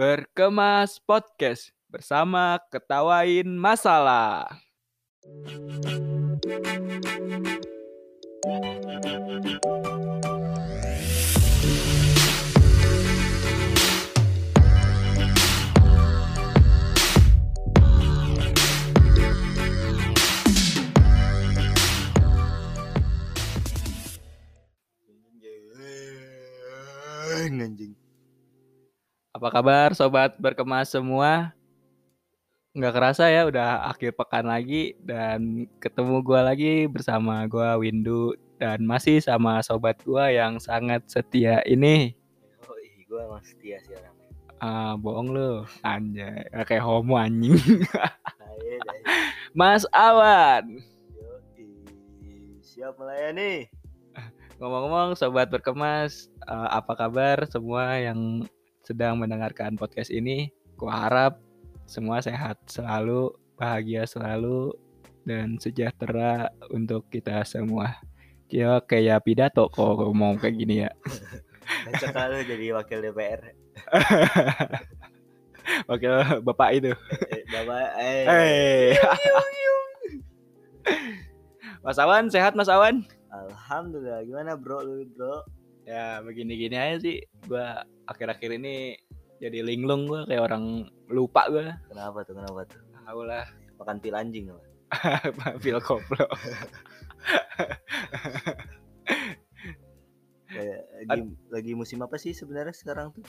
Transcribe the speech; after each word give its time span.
Berkemas 0.00 0.96
Podcast 0.96 1.76
bersama 1.92 2.56
Ketawain 2.72 3.44
Masalah. 3.52 4.48
anjing 27.60 27.99
Apa 29.40 29.56
kabar 29.56 29.96
sobat 29.96 30.36
berkemas 30.36 30.92
semua? 30.92 31.56
Nggak 32.76 32.92
kerasa 32.92 33.24
ya 33.32 33.48
udah 33.48 33.88
akhir 33.88 34.12
pekan 34.12 34.44
lagi 34.44 34.92
dan 35.00 35.64
ketemu 35.80 36.20
gua 36.20 36.52
lagi 36.52 36.84
bersama 36.84 37.48
gua 37.48 37.80
Windu 37.80 38.36
dan 38.60 38.84
masih 38.84 39.16
sama 39.24 39.64
sobat 39.64 39.96
gua 40.04 40.28
yang 40.28 40.60
sangat 40.60 41.08
setia 41.08 41.64
ini. 41.64 42.12
oh 42.68 42.76
gue 42.84 43.16
emang 43.16 43.40
setia 43.40 43.80
sih 43.80 43.96
orangnya 43.96 44.28
Ah, 44.60 44.92
bohong 45.00 45.32
lu. 45.32 45.64
Anjay, 45.80 46.44
kayak 46.68 46.84
homo 46.84 47.16
anjing. 47.16 47.56
Ayo, 48.44 48.76
dah. 48.84 48.96
Mas 49.56 49.88
Awan. 49.88 50.84
Siap 52.60 52.92
melayani 53.00 53.72
Ngomong-ngomong 54.60 55.16
sobat 55.16 55.48
berkemas, 55.48 56.28
eh, 56.44 56.68
apa 56.76 56.92
kabar 56.92 57.48
semua 57.48 57.96
yang 57.96 58.44
sedang 58.90 59.14
mendengarkan 59.14 59.78
podcast 59.78 60.10
ini? 60.10 60.50
Gua 60.74 61.06
harap 61.06 61.38
semua 61.86 62.18
sehat 62.18 62.58
selalu, 62.66 63.30
bahagia 63.54 64.02
selalu, 64.02 64.74
dan 65.22 65.62
sejahtera 65.62 66.50
untuk 66.74 67.06
kita 67.06 67.46
semua. 67.46 68.02
Ya 68.50 68.82
kayak 68.82 69.22
pidato 69.22 69.70
kok 69.70 69.94
ngomong 69.94 70.42
kayak 70.42 70.58
gini 70.58 70.82
ya. 70.82 70.90
Kalau 72.10 72.42
jadi 72.42 72.74
wakil 72.74 72.98
DPR 72.98 73.40
Wakil 75.90 76.42
bapak 76.42 76.82
itu. 76.82 76.90
Eh, 77.30 77.46
Bapak 77.46 77.94
eh 77.94 78.26
Hey. 78.26 78.98
Mas 81.86 81.94
Awan 82.02 82.26
sehat 82.26 82.58
Mas 82.58 82.66
Awan? 82.66 83.06
Alhamdulillah 83.30 84.26
gimana 84.26 84.58
bro 84.58 84.82
lu 84.82 85.06
bro 85.14 85.46
Ya 85.90 86.22
begini-gini 86.22 86.78
aja 86.78 87.02
sih. 87.02 87.18
Gua 87.50 87.82
akhir-akhir 88.06 88.62
ini 88.62 88.94
jadi 89.42 89.66
linglung 89.66 90.06
gua 90.06 90.22
kayak 90.30 90.46
orang 90.46 90.86
lupa 91.10 91.50
gua. 91.50 91.74
Kenapa 91.90 92.22
tuh 92.22 92.38
kenapa 92.38 92.62
tuh 92.70 92.78
Tahu 92.94 93.26
lah. 93.26 93.42
Makan 93.82 93.98
pil 93.98 94.14
anjing 94.14 94.54
apa? 94.54 94.62
Pil 95.62 95.82
koplo. 95.82 96.26
Kayak 100.50 100.82
lagi, 101.06 101.30
lagi 101.46 101.72
musim 101.78 102.02
apa 102.02 102.18
sih 102.18 102.34
sebenarnya 102.34 102.74
sekarang 102.74 103.14
tuh 103.14 103.22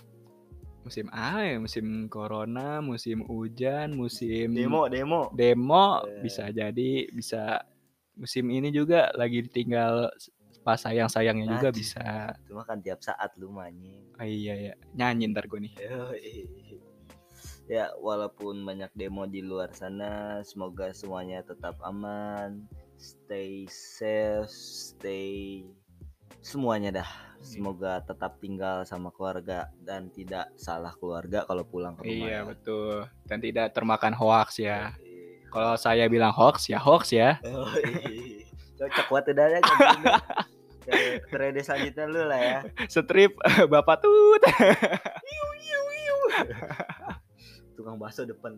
Musim 0.82 1.06
apa 1.14 1.45
ya? 1.45 1.62
Musim 1.62 2.09
corona, 2.09 2.82
musim 2.82 3.22
hujan, 3.30 3.94
musim 3.94 4.58
Demo 4.58 4.89
demo 4.89 5.30
demo 5.38 6.02
Eh. 6.09 6.26
bisa 6.26 6.50
jadi 6.50 7.06
bisa 7.14 7.62
musim 8.17 8.50
ini 8.50 8.73
juga 8.73 9.14
lagi 9.14 9.45
ditinggal 9.45 10.09
pas 10.62 10.78
sayang-sayangnya 10.78 11.58
juga 11.58 11.70
bisa. 11.73 12.38
Cuma 12.45 12.62
kan 12.66 12.81
tiap 12.81 13.02
saat 13.02 13.34
lu 13.38 13.50
main 13.50 13.73
Oh, 14.22 14.28
iya 14.28 14.54
ya, 14.54 14.73
nyanyi 14.94 15.34
ntar 15.34 15.50
gue 15.50 15.59
nih. 15.66 15.73
Ya, 17.66 17.90
walaupun 17.98 18.62
banyak 18.67 18.92
demo 18.94 19.26
di 19.26 19.42
luar 19.42 19.72
sana, 19.72 20.44
semoga 20.44 20.92
semuanya 20.92 21.42
tetap 21.42 21.80
aman, 21.82 22.67
stay 23.00 23.66
safe, 23.66 24.52
stay 24.52 25.66
semuanya 26.44 27.02
dah. 27.02 27.10
Semoga 27.42 28.05
tetap 28.05 28.38
tinggal 28.38 28.86
sama 28.86 29.10
keluarga 29.10 29.73
dan 29.82 30.14
tidak 30.14 30.54
salah 30.54 30.94
keluarga 31.02 31.42
kalau 31.50 31.66
pulang 31.66 31.98
ke 31.98 32.05
rumah. 32.05 32.27
Iya 32.30 32.38
ya. 32.38 32.39
betul. 32.45 33.10
Dan 33.26 33.39
tidak 33.42 33.73
termakan 33.73 34.14
hoax 34.14 34.61
ya. 34.61 34.94
Kalau 35.50 35.73
saya 35.73 36.05
bilang 36.05 36.30
hoax 36.30 36.70
ya 36.70 36.77
hoax 36.77 37.10
ya. 37.10 37.42
Yoi. 37.42 38.45
Cocok 38.77 39.05
buat 39.10 39.26
udah 39.26 39.48
ya. 39.48 39.60
Periode 41.30 41.61
selanjutnya 41.61 42.05
lu 42.09 42.21
lah 42.25 42.42
ya. 42.42 42.59
Strip 42.89 43.37
Bapak 43.71 44.02
Tut. 44.02 44.42
Tukang 47.77 47.97
bakso 47.97 48.25
depan. 48.27 48.58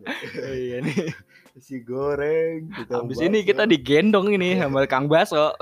iya 0.52 0.80
nih. 0.84 1.12
Si 1.60 1.80
goreng. 1.80 2.68
Habis 2.90 3.20
ini 3.24 3.44
kita 3.46 3.64
digendong 3.64 4.32
ini 4.34 4.58
sama 4.58 4.84
Kang 4.90 5.08
Baso. 5.08 5.54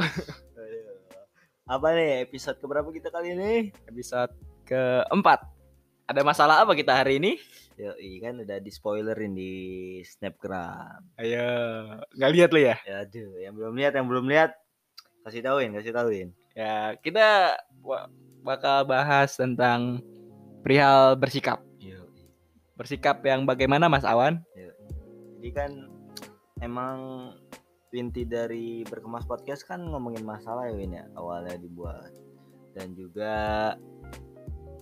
Apa 1.67 1.95
nih 1.95 2.27
episode 2.27 2.59
keberapa 2.59 2.91
kita 2.91 3.09
kali 3.15 3.39
ini? 3.39 3.71
Episode 3.87 4.35
keempat. 4.67 5.47
Ada 6.11 6.27
masalah 6.27 6.67
apa 6.67 6.75
kita 6.75 6.93
hari 6.93 7.23
ini? 7.23 7.39
Yoi 7.81 8.21
kan 8.21 8.37
udah 8.37 8.59
di 8.61 8.69
spoilerin 8.69 9.33
di 9.33 9.53
snapgram. 10.05 11.01
Ayo, 11.17 11.49
nggak 12.13 12.33
lihat 12.37 12.51
lu 12.53 12.61
ya? 12.61 12.77
Ya 12.85 13.07
aduh, 13.07 13.33
yang 13.41 13.55
belum 13.57 13.75
lihat, 13.79 13.93
yang 13.97 14.07
belum 14.11 14.27
lihat 14.29 14.53
kasih 15.25 15.41
tauin, 15.41 15.73
kasih 15.73 15.95
tauin. 15.95 16.29
Ya, 16.53 17.01
kita 17.01 17.57
bakal 18.45 18.85
bahas 18.85 19.33
tentang 19.37 20.05
perihal 20.61 21.17
bersikap. 21.17 21.65
Yoi. 21.81 22.29
Bersikap 22.77 23.25
yang 23.25 23.49
bagaimana 23.49 23.89
Mas 23.89 24.05
Awan? 24.05 24.45
Jadi 25.41 25.51
kan 25.51 25.71
emang 26.63 26.99
inti 27.93 28.25
dari 28.25 28.87
berkemas 28.89 29.29
podcast 29.29 29.69
kan 29.69 29.85
ngomongin 29.85 30.25
masalah 30.25 30.65
ya 30.71 30.75
Win 30.79 30.97
ya 30.97 31.05
awalnya 31.13 31.61
dibuat 31.61 32.09
dan 32.73 32.97
juga 32.97 33.35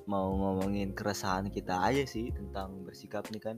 mau 0.07 0.31
ngomongin 0.31 0.95
keresahan 0.95 1.51
kita 1.51 1.75
aja 1.75 2.07
sih 2.07 2.31
tentang 2.31 2.87
bersikap 2.87 3.27
nih 3.35 3.43
kan 3.43 3.57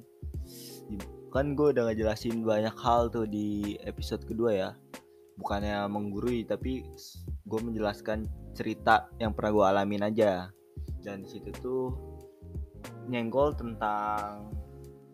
kan 1.33 1.53
gue 1.53 1.69
udah 1.77 1.93
ngejelasin 1.93 2.45
banyak 2.45 2.73
hal 2.81 3.13
tuh 3.13 3.29
di 3.29 3.77
episode 3.85 4.25
kedua 4.25 4.51
ya 4.53 4.71
bukannya 5.37 5.85
menggurui 5.89 6.49
tapi 6.49 6.85
gue 7.43 7.61
menjelaskan 7.61 8.31
cerita 8.55 9.11
yang 9.19 9.35
pernah 9.35 9.53
gue 9.53 9.65
alamin 9.65 10.03
aja. 10.07 10.49
Dan 11.03 11.27
situ 11.27 11.51
tuh 11.59 11.91
nyenggol 13.11 13.55
tentang 13.59 14.55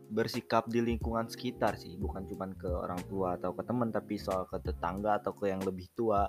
bersikap 0.09 0.69
di 0.69 0.81
lingkungan 0.85 1.29
sekitar 1.29 1.77
sih. 1.77 1.97
Bukan 1.97 2.29
cuman 2.29 2.51
ke 2.57 2.69
orang 2.69 3.01
tua 3.09 3.37
atau 3.37 3.53
ke 3.53 3.63
teman 3.65 3.93
tapi 3.93 4.17
soal 4.17 4.49
ke 4.49 4.61
tetangga 4.61 5.21
atau 5.21 5.33
ke 5.37 5.49
yang 5.49 5.61
lebih 5.65 5.89
tua. 5.97 6.29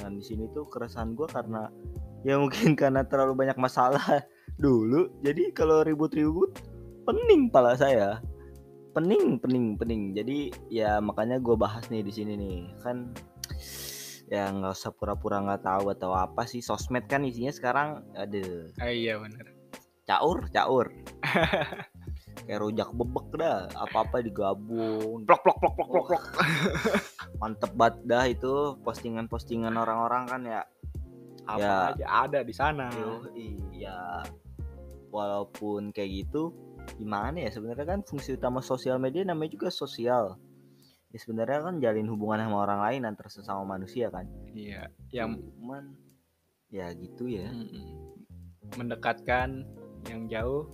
Dan 0.00 0.20
di 0.20 0.24
sini 0.24 0.48
tuh 0.52 0.68
keresahan 0.68 1.12
gue 1.12 1.28
karena 1.28 1.68
ya 2.24 2.40
mungkin 2.40 2.74
karena 2.80 3.04
terlalu 3.04 3.46
banyak 3.46 3.58
masalah 3.60 4.04
dulu. 4.64 5.08
Jadi 5.24 5.52
kalau 5.56 5.84
ribut-ribut 5.84 6.56
pening 7.08 7.48
pala 7.52 7.76
saya. 7.76 8.20
Pening 8.92 9.40
pening 9.40 9.80
pening. 9.80 10.12
Jadi 10.12 10.52
ya 10.68 11.00
makanya 11.00 11.40
gue 11.40 11.56
bahas 11.56 11.88
nih 11.88 12.04
di 12.04 12.12
sini 12.12 12.32
nih. 12.36 12.60
Kan 12.84 13.16
ya 14.32 14.48
nggak 14.48 14.72
usah 14.72 14.90
pura-pura 14.90 15.38
nggak 15.38 15.60
tahu 15.60 15.92
atau 15.92 16.16
apa 16.16 16.42
sih 16.42 16.58
sosmed 16.58 17.04
kan 17.04 17.20
isinya 17.20 17.52
sekarang 17.52 17.88
ada 18.14 18.72
Ah, 18.78 18.88
iya 18.88 19.20
benar. 19.20 19.44
caur 20.02 20.48
caur 20.48 20.88
kayak 22.42 22.58
rujak 22.58 22.88
bebek 22.90 23.28
dah 23.36 23.68
apa 23.76 24.02
apa 24.02 24.16
digabung 24.18 25.22
Plok 25.22 25.40
plok 25.42 25.58
plok 25.58 25.74
plok 25.76 25.88
plok 25.90 26.06
plok. 26.08 26.24
mantep 27.38 27.70
banget 27.72 27.96
dah 28.04 28.24
itu 28.24 28.52
postingan-postingan 28.80 29.74
orang-orang 29.74 30.24
kan 30.24 30.42
ya 30.42 30.62
Apa 31.42 31.58
Ya. 31.58 31.74
aja 31.90 32.06
ada 32.22 32.40
di 32.40 32.54
sana. 32.54 32.86
Yoi, 32.94 33.58
ya 33.74 34.22
walaupun 35.10 35.90
kayak 35.90 36.24
gitu 36.24 36.54
gimana 36.94 37.36
ya 37.36 37.50
sebenarnya 37.50 37.84
kan 37.84 38.00
fungsi 38.00 38.32
utama 38.32 38.58
sosial 38.60 38.96
media 38.96 39.22
namanya 39.22 39.52
juga 39.52 39.68
sosial 39.68 40.38
ya 41.12 41.18
sebenarnya 41.20 41.60
kan 41.60 41.74
jalin 41.78 42.08
hubungan 42.08 42.48
sama 42.48 42.64
orang 42.64 42.80
lain 42.88 43.00
antar 43.04 43.28
sesama 43.28 43.76
manusia 43.76 44.08
kan. 44.08 44.24
Iya, 44.56 44.88
yang 45.12 45.36
cuman 45.60 45.92
ya 46.72 46.88
gitu 46.96 47.28
ya. 47.28 47.52
Mm, 47.52 48.16
mendekatkan 48.80 49.68
yang 50.08 50.24
jauh, 50.32 50.72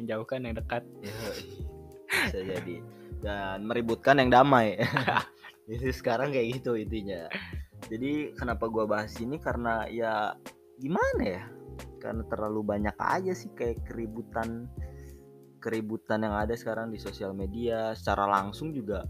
menjauhkan 0.00 0.48
yang 0.48 0.56
dekat. 0.56 0.82
Yoi, 1.04 1.68
bisa 2.08 2.40
jadi. 2.40 2.76
Dan 3.20 3.68
meributkan 3.68 4.16
yang 4.22 4.30
damai. 4.30 4.78
Jadi 5.68 5.92
sekarang 5.92 6.32
kayak 6.32 6.62
gitu 6.62 6.80
intinya. 6.80 7.28
Jadi 7.92 8.32
kenapa 8.32 8.72
gua 8.72 8.88
bahas 8.88 9.12
ini? 9.20 9.36
Karena 9.36 9.84
ya 9.90 10.32
gimana 10.80 11.22
ya? 11.22 11.44
Karena 12.00 12.24
terlalu 12.24 12.64
banyak 12.64 12.96
aja 12.96 13.36
sih 13.36 13.52
kayak 13.52 13.84
keributan 13.84 14.70
keributan 15.58 16.24
yang 16.24 16.38
ada 16.38 16.56
sekarang 16.56 16.88
di 16.88 16.96
sosial 16.96 17.36
media. 17.36 17.92
Secara 17.92 18.24
langsung 18.24 18.72
juga 18.72 19.04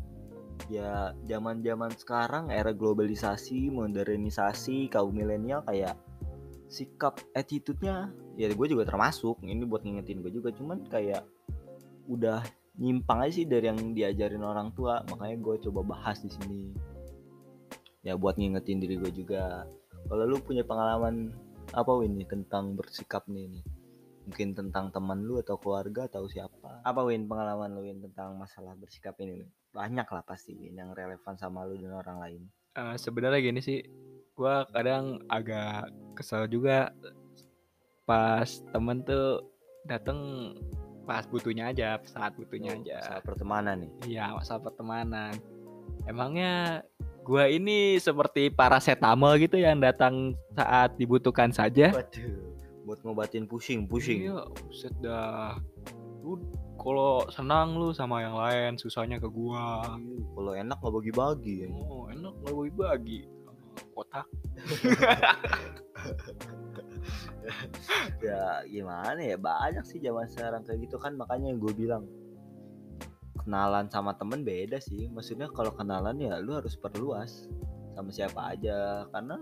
ya 0.67 1.15
zaman-zaman 1.31 1.95
sekarang 1.95 2.51
era 2.51 2.75
globalisasi 2.75 3.71
modernisasi 3.71 4.91
kaum 4.91 5.15
milenial 5.15 5.63
kayak 5.63 5.95
sikap 6.69 7.17
attitude-nya 7.33 8.13
ya 8.39 8.47
gue 8.53 8.67
juga 8.71 8.87
termasuk. 8.87 9.41
Ini 9.43 9.65
buat 9.67 9.83
ngingetin 9.83 10.21
gue 10.23 10.33
juga. 10.33 10.55
Cuman 10.55 10.87
kayak 10.87 11.25
udah 12.07 12.45
nyimpang 12.79 13.27
aja 13.27 13.43
sih 13.43 13.47
dari 13.49 13.67
yang 13.67 13.97
diajarin 13.97 14.45
orang 14.45 14.71
tua. 14.77 15.03
Makanya 15.11 15.37
gue 15.43 15.55
coba 15.69 15.81
bahas 15.97 16.23
di 16.23 16.31
sini. 16.31 16.63
Ya 18.07 18.15
buat 18.15 18.39
ngingetin 18.39 18.79
diri 18.79 19.01
gue 19.01 19.11
juga. 19.11 19.67
Kalau 20.07 20.25
lu 20.25 20.39
punya 20.39 20.63
pengalaman 20.63 21.35
apa 21.75 21.93
Win 21.99 22.17
nih 22.17 22.29
tentang 22.31 22.79
bersikap 22.79 23.27
nih, 23.29 23.59
nih? 23.59 23.65
Mungkin 24.29 24.49
tentang 24.57 24.93
teman 24.93 25.25
lu 25.25 25.41
atau 25.41 25.57
keluarga 25.61 26.09
atau 26.09 26.29
siapa? 26.29 26.85
Apa 26.85 27.01
Win 27.05 27.27
pengalaman 27.29 27.75
lu 27.75 27.85
Win 27.85 28.01
tentang 28.01 28.39
masalah 28.39 28.73
bersikap 28.79 29.19
ini 29.21 29.43
Win 29.45 29.51
banyak 29.79 30.09
lah 30.11 30.27
pasti 30.27 30.59
yang 30.75 30.91
relevan 30.91 31.39
sama 31.39 31.63
lu 31.63 31.79
dan 31.79 31.95
orang 31.95 32.19
lain. 32.19 32.43
Eh, 32.75 32.97
sebenarnya 32.99 33.39
gini 33.39 33.63
sih 33.63 33.79
gua 34.35 34.67
kadang 34.75 35.23
agak 35.31 35.87
kesel 36.19 36.51
juga 36.51 36.91
pas 38.03 38.47
temen 38.75 39.07
tuh 39.07 39.47
dateng 39.87 40.19
pas 41.07 41.23
butuhnya 41.31 41.71
aja 41.71 42.03
saat 42.05 42.35
butuhnya 42.35 42.75
Oh, 42.75 42.83
aja. 42.83 42.99
masalah 42.99 43.23
pertemanan 43.23 43.77
nih? 43.79 43.91
Iya 44.19 44.25
masalah 44.35 44.63
pertemanan. 44.67 45.33
Emangnya 46.05 46.83
gua 47.23 47.47
ini 47.47 47.97
seperti 48.03 48.51
paracetamol 48.51 49.39
gitu 49.39 49.63
yang 49.63 49.79
datang 49.79 50.35
saat 50.53 50.99
dibutuhkan 50.99 51.55
saja? 51.55 51.95
Waduh 51.95 52.59
buat 52.83 53.05
ngobatin 53.05 53.45
pusing 53.45 53.85
pusing. 53.85 54.27
Iya 54.33 54.49
buset 54.65 54.95
dah. 55.05 55.61
Lu 56.25 56.41
kalau 56.79 57.27
senang 57.29 57.75
lu 57.75 57.91
sama 57.91 58.23
yang 58.23 58.39
lain 58.39 58.79
susahnya 58.79 59.19
ke 59.19 59.27
gua. 59.27 59.83
Iya, 59.99 60.23
kalau 60.33 60.53
enak 60.55 60.79
nggak 60.79 60.95
bagi-bagi 60.95 61.55
ya. 61.67 61.69
oh 61.75 62.07
enak 62.07 62.33
nggak 62.41 62.55
bagi 62.55 62.73
bagi 62.79 63.21
kotak. 63.93 64.27
Ya 68.21 68.63
gimana 68.69 69.19
ya? 69.19 69.37
Banyak 69.41 69.85
sih 69.87 69.99
zaman 70.03 70.29
sekarang 70.29 70.63
kayak 70.67 70.85
gitu 70.89 71.01
kan. 71.01 71.17
Makanya 71.17 71.55
gue 71.57 71.73
bilang 71.73 72.05
kenalan 73.41 73.89
sama 73.89 74.15
temen 74.19 74.45
beda 74.45 74.79
sih. 74.83 75.09
Maksudnya 75.09 75.49
kalau 75.51 75.73
kenalan 75.73 76.19
ya 76.21 76.37
lu 76.43 76.59
harus 76.59 76.77
perluas 76.77 77.49
sama 77.97 78.11
siapa 78.13 78.55
aja. 78.55 79.09
Karena 79.11 79.41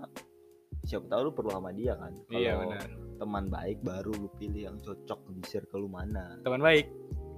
siapa 0.87 1.11
tahu 1.11 1.21
lu 1.29 1.33
perlu 1.35 1.51
sama 1.51 1.75
dia 1.75 1.99
kan. 1.99 2.15
Kalau 2.31 2.39
iya 2.39 2.53
benar. 2.57 2.87
teman 3.17 3.45
baik 3.51 3.79
baru 3.83 4.13
lu 4.15 4.29
pilih 4.39 4.71
yang 4.71 4.79
cocok 4.79 5.21
di 5.35 5.43
circle 5.43 5.83
lu 5.83 5.91
mana. 5.91 6.39
Teman 6.47 6.63
baik 6.63 6.87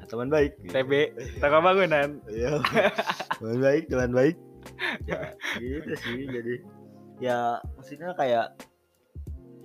teman 0.08 0.28
baik 0.32 0.52
TB 0.66 0.92
tengah 1.38 1.60
bangunan 1.60 2.08
Iya. 2.26 2.58
teman 3.38 3.58
baik, 3.60 3.84
teman 3.92 4.10
baik. 4.12 4.36
Ya, 5.06 5.32
gitu 5.60 5.92
sih. 5.96 6.28
Jadi 6.28 6.54
ya 7.18 7.58
maksudnya 7.76 8.14
kayak 8.14 8.54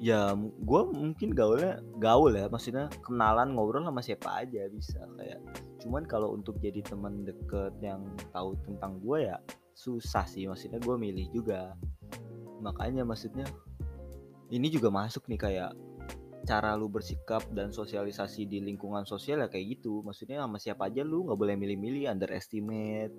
ya 0.04 0.36
gue 0.36 0.82
mungkin 0.92 1.32
gaulnya 1.32 1.80
gaul 2.02 2.36
ya 2.36 2.52
maksudnya 2.52 2.92
kenalan 3.00 3.56
ngobrol 3.56 3.88
sama 3.88 4.04
siapa 4.04 4.44
aja 4.44 4.68
bisa 4.68 5.00
kayak 5.16 5.40
cuman 5.80 6.04
kalau 6.04 6.36
untuk 6.36 6.60
jadi 6.60 6.84
teman 6.84 7.24
deket 7.24 7.72
yang 7.80 8.04
tahu 8.36 8.60
tentang 8.68 9.00
gue 9.00 9.32
ya 9.32 9.40
susah 9.72 10.28
sih 10.28 10.44
maksudnya 10.44 10.84
gue 10.84 10.96
milih 11.00 11.32
juga 11.32 11.72
makanya 12.60 13.08
maksudnya 13.08 13.48
ini 14.52 14.68
juga 14.68 14.92
masuk 14.92 15.24
nih 15.32 15.40
kayak 15.40 15.72
cara 16.44 16.76
lu 16.76 16.92
bersikap 16.92 17.48
dan 17.56 17.72
sosialisasi 17.72 18.46
di 18.48 18.60
lingkungan 18.60 19.08
sosial 19.08 19.40
ya 19.44 19.48
kayak 19.48 19.80
gitu. 19.80 20.04
Maksudnya 20.04 20.44
sama 20.44 20.60
siapa 20.60 20.92
aja 20.92 21.02
lu 21.02 21.28
nggak 21.28 21.40
boleh 21.40 21.56
milih-milih 21.56 22.12
underestimate. 22.12 23.16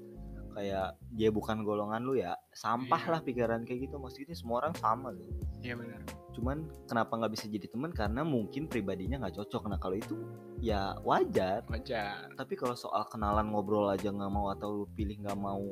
Kayak 0.55 0.95
dia 1.11 1.35
bukan 1.35 1.67
golongan 1.67 1.99
lu 2.07 2.15
ya 2.15 2.39
sampah 2.55 3.03
Iya. 3.03 3.11
lah 3.11 3.21
pikiran 3.27 3.61
kayak 3.67 3.91
gitu. 3.91 3.97
Maksudnya 3.99 4.37
semua 4.39 4.63
orang 4.63 4.75
sama 4.79 5.11
loh 5.11 5.27
iya 5.65 5.75
benar. 5.75 5.99
Cuman 6.37 6.69
kenapa 6.87 7.17
nggak 7.19 7.33
bisa 7.35 7.51
jadi 7.51 7.67
teman? 7.67 7.91
Karena 7.91 8.23
mungkin 8.23 8.71
pribadinya 8.71 9.19
nggak 9.19 9.35
cocok. 9.43 9.67
Nah 9.67 9.83
kalau 9.83 9.99
itu 9.99 10.15
ya 10.63 10.95
wajar. 11.03 11.67
Wajar. 11.67 12.31
Tapi 12.39 12.55
kalau 12.55 12.79
soal 12.79 13.03
kenalan 13.11 13.51
ngobrol 13.51 13.91
aja 13.91 14.13
nggak 14.13 14.31
mau 14.31 14.53
atau 14.55 14.71
lu 14.71 14.87
pilih 14.95 15.19
nggak 15.27 15.39
mau 15.41 15.65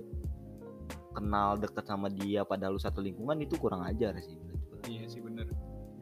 kenal 1.12 1.60
deket 1.60 1.84
sama 1.84 2.08
dia 2.08 2.42
padahal 2.42 2.74
lu 2.74 2.80
satu 2.80 3.04
lingkungan 3.04 3.36
itu 3.44 3.54
kurang 3.60 3.84
ajar 3.84 4.16
sih 4.18 4.40
iya 4.88 5.04
sih 5.06 5.20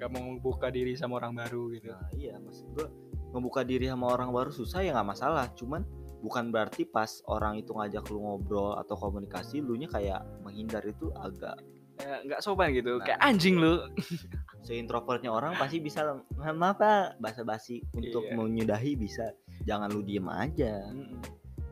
nggak 0.01 0.11
mau 0.11 0.25
membuka 0.25 0.73
diri 0.73 0.97
sama 0.97 1.21
orang 1.21 1.37
baru 1.37 1.69
gitu 1.71 1.93
Nah 1.93 2.09
iya 2.13 2.41
maksud 2.41 2.67
gua 2.73 2.89
ngebuka 3.31 3.61
diri 3.63 3.87
sama 3.87 4.09
orang 4.09 4.33
baru 4.33 4.49
susah 4.49 4.81
ya 4.81 4.91
nggak 4.91 5.09
masalah 5.09 5.47
cuman 5.53 5.85
bukan 6.19 6.49
berarti 6.49 6.83
pas 6.85 7.21
orang 7.27 7.57
itu 7.57 7.71
ngajak 7.71 8.05
lu 8.09 8.21
ngobrol 8.21 8.75
atau 8.75 8.93
komunikasi 8.95 9.61
lu 9.61 9.73
nya 9.75 9.87
kayak 9.87 10.21
menghindar 10.41 10.83
itu 10.83 11.13
agak 11.15 11.55
nggak 12.01 12.41
sopan 12.41 12.73
gitu 12.73 12.97
Nah. 12.97 13.05
kayak 13.05 13.21
anjing 13.21 13.57
lu 13.57 13.77
seintrovertnya 14.67 15.29
orang 15.29 15.53
pasti 15.55 15.79
bisa 15.79 16.05
"Ma- 16.33 16.53
maaf 16.53 16.77
pak 16.77 17.17
basa-basi 17.19 17.85
untuk 17.93 18.25
Iya. 18.25 18.35
menyudahi 18.35 18.93
bisa 18.95 19.33
jangan 19.63 19.89
lu 19.89 20.01
diem 20.01 20.25
aja 20.27 20.81
Mm-mm. 20.87 21.21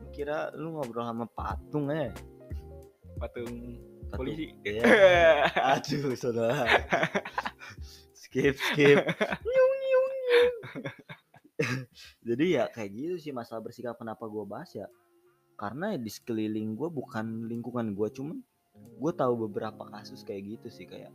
kira 0.09 0.53
lu 0.53 0.73
ngobrol 0.73 1.01
sama 1.03 1.25
patung 1.27 1.89
ya 1.89 2.13
patung 3.17 3.77
Patung. 4.07 4.17
polisi 4.17 4.53
Iya. 4.63 4.81
aduh 5.77 6.13
saudara 6.13 6.65
skip 8.29 8.55
skip 8.55 8.97
Nyung, 9.41 9.73
nyung, 9.81 10.13
nyung. 10.21 10.55
jadi 12.27 12.45
ya 12.45 12.63
kayak 12.69 12.91
gitu 12.93 13.15
sih 13.17 13.31
masalah 13.33 13.65
bersikap 13.65 13.97
kenapa 13.97 14.29
gua 14.29 14.45
bahas 14.45 14.71
ya 14.71 14.87
karena 15.59 15.97
di 15.99 16.07
sekeliling 16.07 16.77
gua 16.77 16.87
bukan 16.93 17.49
lingkungan 17.49 17.91
gua 17.97 18.07
cuman 18.13 18.39
gue 18.79 19.11
tahu 19.11 19.47
beberapa 19.47 19.83
kasus 19.91 20.23
kayak 20.23 20.55
gitu 20.55 20.67
sih 20.71 20.87
kayak 20.87 21.11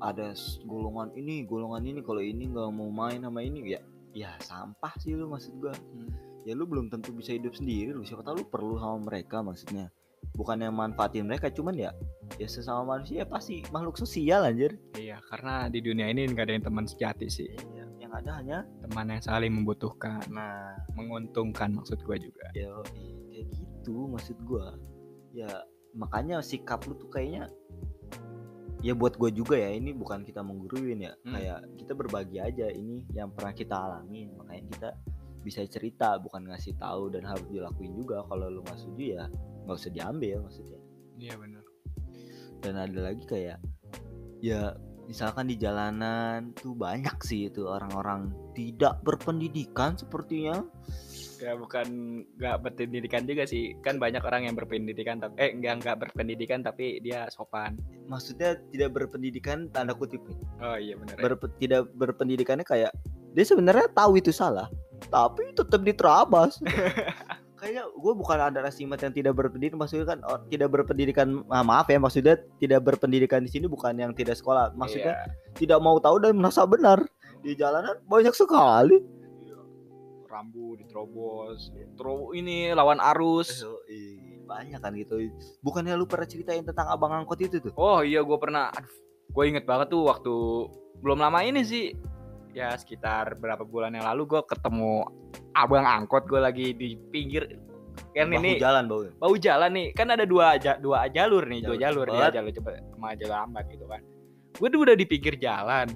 ada 0.00 0.36
golongan 0.68 1.12
ini 1.16 1.44
golongan 1.44 1.84
ini 1.88 2.00
kalau 2.04 2.20
ini 2.20 2.52
nggak 2.52 2.68
mau 2.72 2.92
main 2.92 3.20
sama 3.24 3.40
ini 3.40 3.64
ya 3.64 3.80
ya 4.12 4.30
sampah 4.40 4.92
sih 5.00 5.16
lu 5.16 5.28
maksud 5.28 5.56
gua 5.60 5.72
Hmm. 5.72 6.12
ya 6.44 6.52
lu 6.52 6.68
belum 6.68 6.92
tentu 6.92 7.16
bisa 7.16 7.32
hidup 7.32 7.56
sendiri 7.56 7.96
lu 7.96 8.04
siapa 8.04 8.20
tahu 8.20 8.44
lu 8.44 8.46
perlu 8.48 8.76
sama 8.76 9.08
mereka 9.08 9.40
maksudnya 9.40 9.88
bukan 10.32 10.64
yang 10.64 10.74
manfaatin 10.74 11.28
mereka 11.28 11.52
cuman 11.52 11.76
ya 11.76 11.90
ya 12.40 12.48
sesama 12.48 12.96
manusia 12.96 13.22
ya 13.22 13.26
pasti 13.28 13.62
makhluk 13.70 14.00
sosial 14.00 14.48
anjir. 14.48 14.74
Iya 14.96 15.20
karena 15.30 15.68
di 15.70 15.78
dunia 15.84 16.10
ini 16.10 16.26
nggak 16.26 16.44
ada 16.50 16.54
yang 16.56 16.64
teman 16.66 16.86
sejati 16.88 17.26
sih. 17.30 17.50
Iya, 17.52 17.84
yang 18.02 18.12
ada 18.16 18.30
hanya 18.40 18.58
teman 18.82 19.06
yang 19.12 19.22
saling 19.22 19.52
membutuhkan. 19.54 20.24
Nah 20.32 20.74
menguntungkan 20.98 21.70
maksud 21.76 22.02
gua 22.02 22.16
juga. 22.18 22.50
Ya 22.56 22.72
kayak 23.30 23.46
gitu 23.54 24.10
maksud 24.10 24.36
gua. 24.42 24.74
Ya 25.30 25.50
makanya 25.94 26.42
sikap 26.42 26.82
lu 26.90 26.98
tuh 26.98 27.06
kayaknya 27.12 27.46
ya 28.84 28.92
buat 28.92 29.16
gue 29.16 29.32
juga 29.32 29.56
ya 29.56 29.72
ini 29.72 29.96
bukan 29.96 30.26
kita 30.26 30.44
mengguruin 30.44 31.08
ya. 31.08 31.14
Hmm. 31.24 31.32
kayak 31.38 31.58
kita 31.80 31.92
berbagi 31.96 32.36
aja 32.42 32.68
ini 32.68 33.06
yang 33.16 33.32
pernah 33.32 33.54
kita 33.56 33.72
alami 33.72 34.28
makanya 34.34 34.64
kita 34.68 34.88
bisa 35.40 35.60
cerita 35.68 36.20
bukan 36.20 36.48
ngasih 36.52 36.76
tahu 36.80 37.12
dan 37.12 37.24
harus 37.24 37.46
dilakuin 37.48 37.94
juga. 37.94 38.26
Kalau 38.26 38.50
lu 38.50 38.60
nggak 38.64 38.76
setuju 38.80 39.04
ya 39.20 39.24
nggak 39.64 39.76
usah 39.76 39.92
diambil 39.92 40.44
maksudnya. 40.44 40.80
Iya 41.18 41.34
benar. 41.40 41.64
Dan 42.60 42.74
ada 42.80 43.00
lagi 43.12 43.24
kayak 43.24 43.58
ya 44.44 44.76
misalkan 45.04 45.48
di 45.48 45.56
jalanan 45.60 46.56
tuh 46.56 46.72
banyak 46.72 47.16
sih 47.24 47.52
itu 47.52 47.68
orang-orang 47.68 48.32
tidak 48.56 49.00
berpendidikan 49.04 49.96
sepertinya. 49.96 50.64
Ya 51.42 51.52
bukan 51.58 51.86
nggak 52.40 52.56
berpendidikan 52.64 53.28
juga 53.28 53.44
sih. 53.44 53.76
Kan 53.84 54.00
banyak 54.00 54.24
orang 54.24 54.48
yang 54.48 54.56
berpendidikan 54.56 55.20
tapi 55.20 55.34
eh 55.40 55.50
nggak 55.52 55.84
nggak 55.84 55.96
berpendidikan 56.08 56.64
tapi 56.64 57.00
dia 57.04 57.28
sopan. 57.28 57.76
Maksudnya 58.08 58.56
tidak 58.72 58.96
berpendidikan 58.96 59.68
tanda 59.68 59.92
kutip 59.92 60.24
nih. 60.24 60.38
Oh 60.64 60.76
iya 60.80 60.94
benar. 60.96 61.16
Berpe- 61.20 61.52
tidak 61.60 61.90
berpendidikannya 61.92 62.64
kayak 62.64 62.92
dia 63.34 63.44
sebenarnya 63.44 63.90
tahu 63.92 64.22
itu 64.22 64.30
salah 64.30 64.70
tapi 65.10 65.52
tetap 65.52 65.80
diterabas 65.82 66.62
kayaknya 67.64 67.88
gue 67.88 68.12
bukan 68.12 68.38
ada 68.52 68.60
rasimat 68.60 69.00
yang 69.00 69.16
tidak 69.16 69.32
berpendidikan 69.32 69.80
maksudnya 69.80 70.04
kan 70.04 70.20
oh, 70.28 70.36
tidak 70.52 70.68
berpendidikan 70.68 71.40
ah, 71.48 71.64
maaf 71.64 71.88
ya 71.88 71.96
maksudnya 71.96 72.36
tidak 72.60 72.84
berpendidikan 72.84 73.40
di 73.40 73.48
sini 73.48 73.64
bukan 73.64 73.96
yang 73.96 74.12
tidak 74.12 74.36
sekolah 74.36 74.76
maksudnya 74.76 75.16
tidak 75.56 75.80
mau 75.80 75.96
tahu 75.96 76.20
dan 76.20 76.36
merasa 76.36 76.68
benar. 76.68 77.00
Di 77.40 77.56
jalanan 77.56 77.96
banyak 78.04 78.36
sekali. 78.36 79.00
Iya. 79.48 79.56
rambu 80.28 80.76
diterobos 80.76 81.72
terus 81.72 82.20
ini 82.36 82.76
lawan 82.76 83.00
arus. 83.16 83.64
Banyak 84.44 84.76
kan 84.84 84.92
gitu. 84.92 85.16
Bukannya 85.64 85.96
lu 85.96 86.04
pernah 86.04 86.28
ceritain 86.28 86.60
tentang 86.60 86.92
abang 86.92 87.16
angkot 87.16 87.40
itu 87.40 87.64
tuh? 87.64 87.72
Oh 87.80 88.04
iya 88.04 88.20
gue 88.20 88.36
pernah 88.36 88.68
aduh 88.68 89.04
gue 89.34 89.44
inget 89.50 89.64
banget 89.66 89.90
tuh 89.90 90.06
waktu 90.06 90.34
belum 91.02 91.18
lama 91.18 91.42
ini 91.42 91.66
sih 91.66 91.90
ya 92.54 92.70
sekitar 92.78 93.34
berapa 93.36 93.66
bulan 93.66 93.98
yang 93.98 94.06
lalu 94.06 94.38
gue 94.38 94.42
ketemu 94.46 95.02
abang 95.58 95.82
angkot 95.82 96.24
gue 96.30 96.40
lagi 96.40 96.66
di 96.72 96.94
pinggir. 97.10 97.58
Kan 98.14 98.30
Bahu 98.30 98.42
ini 98.42 98.50
jalan 98.62 98.86
bau 98.86 99.02
bau 99.18 99.34
jalan 99.34 99.70
nih. 99.74 99.86
Kan 99.94 100.14
ada 100.14 100.22
dua 100.22 100.54
aja 100.54 100.78
dua 100.78 101.10
jalur 101.10 101.42
nih 101.46 101.66
dua 101.66 101.76
jalur 101.78 102.06
Jalur 102.06 102.22
ya 102.22 102.30
cepat. 102.30 102.34
jalur 102.38 102.52
cepet 102.54 102.72
sama 102.94 103.08
jalur 103.18 103.34
lambat 103.34 103.64
gitu 103.74 103.84
kan. 103.90 104.00
Gue 104.54 104.68
tuh 104.70 104.80
udah 104.86 104.94
di 104.94 105.06
pinggir 105.06 105.34
jalan. 105.38 105.90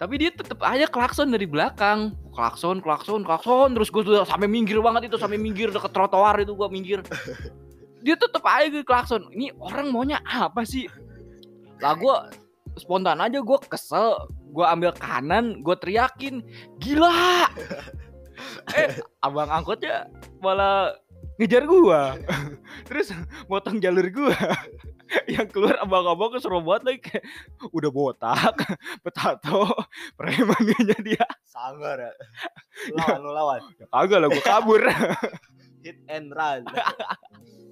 Tapi 0.00 0.14
dia 0.16 0.30
tetep 0.32 0.60
aja 0.64 0.88
klakson 0.88 1.28
dari 1.32 1.44
belakang. 1.44 2.16
Klakson 2.32 2.80
klakson 2.84 3.24
klakson. 3.24 3.72
Terus 3.76 3.88
gue 3.88 4.02
tuh 4.04 4.24
sampai 4.24 4.48
minggir 4.48 4.80
banget 4.84 5.12
itu 5.12 5.16
sampai 5.16 5.40
minggir 5.40 5.72
deket 5.72 5.92
trotoar 5.92 6.40
itu 6.40 6.52
gue 6.52 6.68
minggir. 6.68 7.00
Dia 8.04 8.16
tetep 8.16 8.40
aja 8.40 8.68
gue 8.68 8.84
klakson. 8.84 9.28
Ini 9.32 9.56
orang 9.60 9.92
maunya 9.92 10.20
apa 10.24 10.64
sih? 10.64 10.88
Lah 11.84 11.92
gue 11.96 12.16
spontan 12.80 13.20
aja 13.20 13.44
gue 13.44 13.58
kesel 13.68 14.28
gua 14.50 14.74
ambil 14.74 14.90
kanan 14.94 15.64
gua 15.64 15.78
teriakin 15.78 16.44
gila 16.82 17.46
eh 18.78 18.98
abang 19.22 19.50
angkotnya 19.50 20.08
malah 20.42 20.94
ngejar 21.40 21.64
gua 21.64 22.20
terus 22.88 23.16
motong 23.48 23.80
jalur 23.80 24.04
gua 24.12 24.36
yang 25.34 25.48
keluar 25.50 25.80
abang-abang 25.82 26.36
keseru 26.36 26.62
banget 26.62 26.82
lagi 26.86 27.00
kayak 27.02 27.24
udah 27.74 27.90
botak 27.90 28.54
petato 29.02 29.66
preman 30.14 30.62
dia 31.02 31.26
Sanggar 31.50 31.98
ya. 31.98 32.12
Lawan 32.94 33.18
lu 33.18 33.30
lawan. 33.34 33.60
ya 33.74 33.86
kagak 33.90 34.18
lah 34.22 34.28
gua 34.30 34.44
kabur 34.44 34.82
Hit 35.80 35.98
and 36.12 36.30
run. 36.30 36.62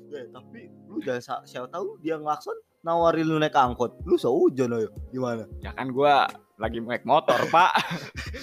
ya, 0.09 0.25
tapi 0.33 0.73
lu 0.89 0.99
jangan 1.05 1.45
siapa 1.45 1.69
tahu 1.69 2.01
dia 2.01 2.17
ngelakson 2.17 2.57
nawarin 2.83 3.29
lu 3.29 3.37
naik 3.37 3.55
angkot. 3.55 4.01
Lu 4.09 4.17
seujon 4.17 4.75
ayo. 4.75 4.91
Gimana? 5.13 5.45
ya 5.61 5.71
kan 5.77 5.93
gua 5.93 6.27
lagi 6.59 6.79
naik 6.79 7.03
motor 7.03 7.39
pak 7.55 7.71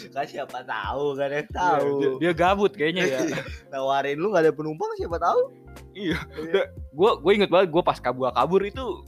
Kan 0.10 0.24
siapa 0.24 0.64
tahu, 0.64 1.14
kan 1.14 1.30
yang 1.30 1.44
Iya, 1.44 1.52
tahu. 1.52 1.92
dia, 2.00 2.10
dia 2.18 2.32
gabut 2.34 2.72
kayaknya 2.72 3.04
ya 3.06 3.20
nawarin 3.70 4.16
lu 4.16 4.32
gak 4.32 4.44
ada 4.44 4.52
penumpang 4.52 4.88
siapa 4.96 5.18
tahu. 5.18 5.52
iya 5.94 6.16
gue 6.90 7.12
gue 7.14 7.32
inget 7.34 7.48
banget 7.48 7.68
gue 7.70 7.82
pas 7.82 7.96
kabur 7.96 8.32
kabur 8.32 8.62
itu 8.62 9.04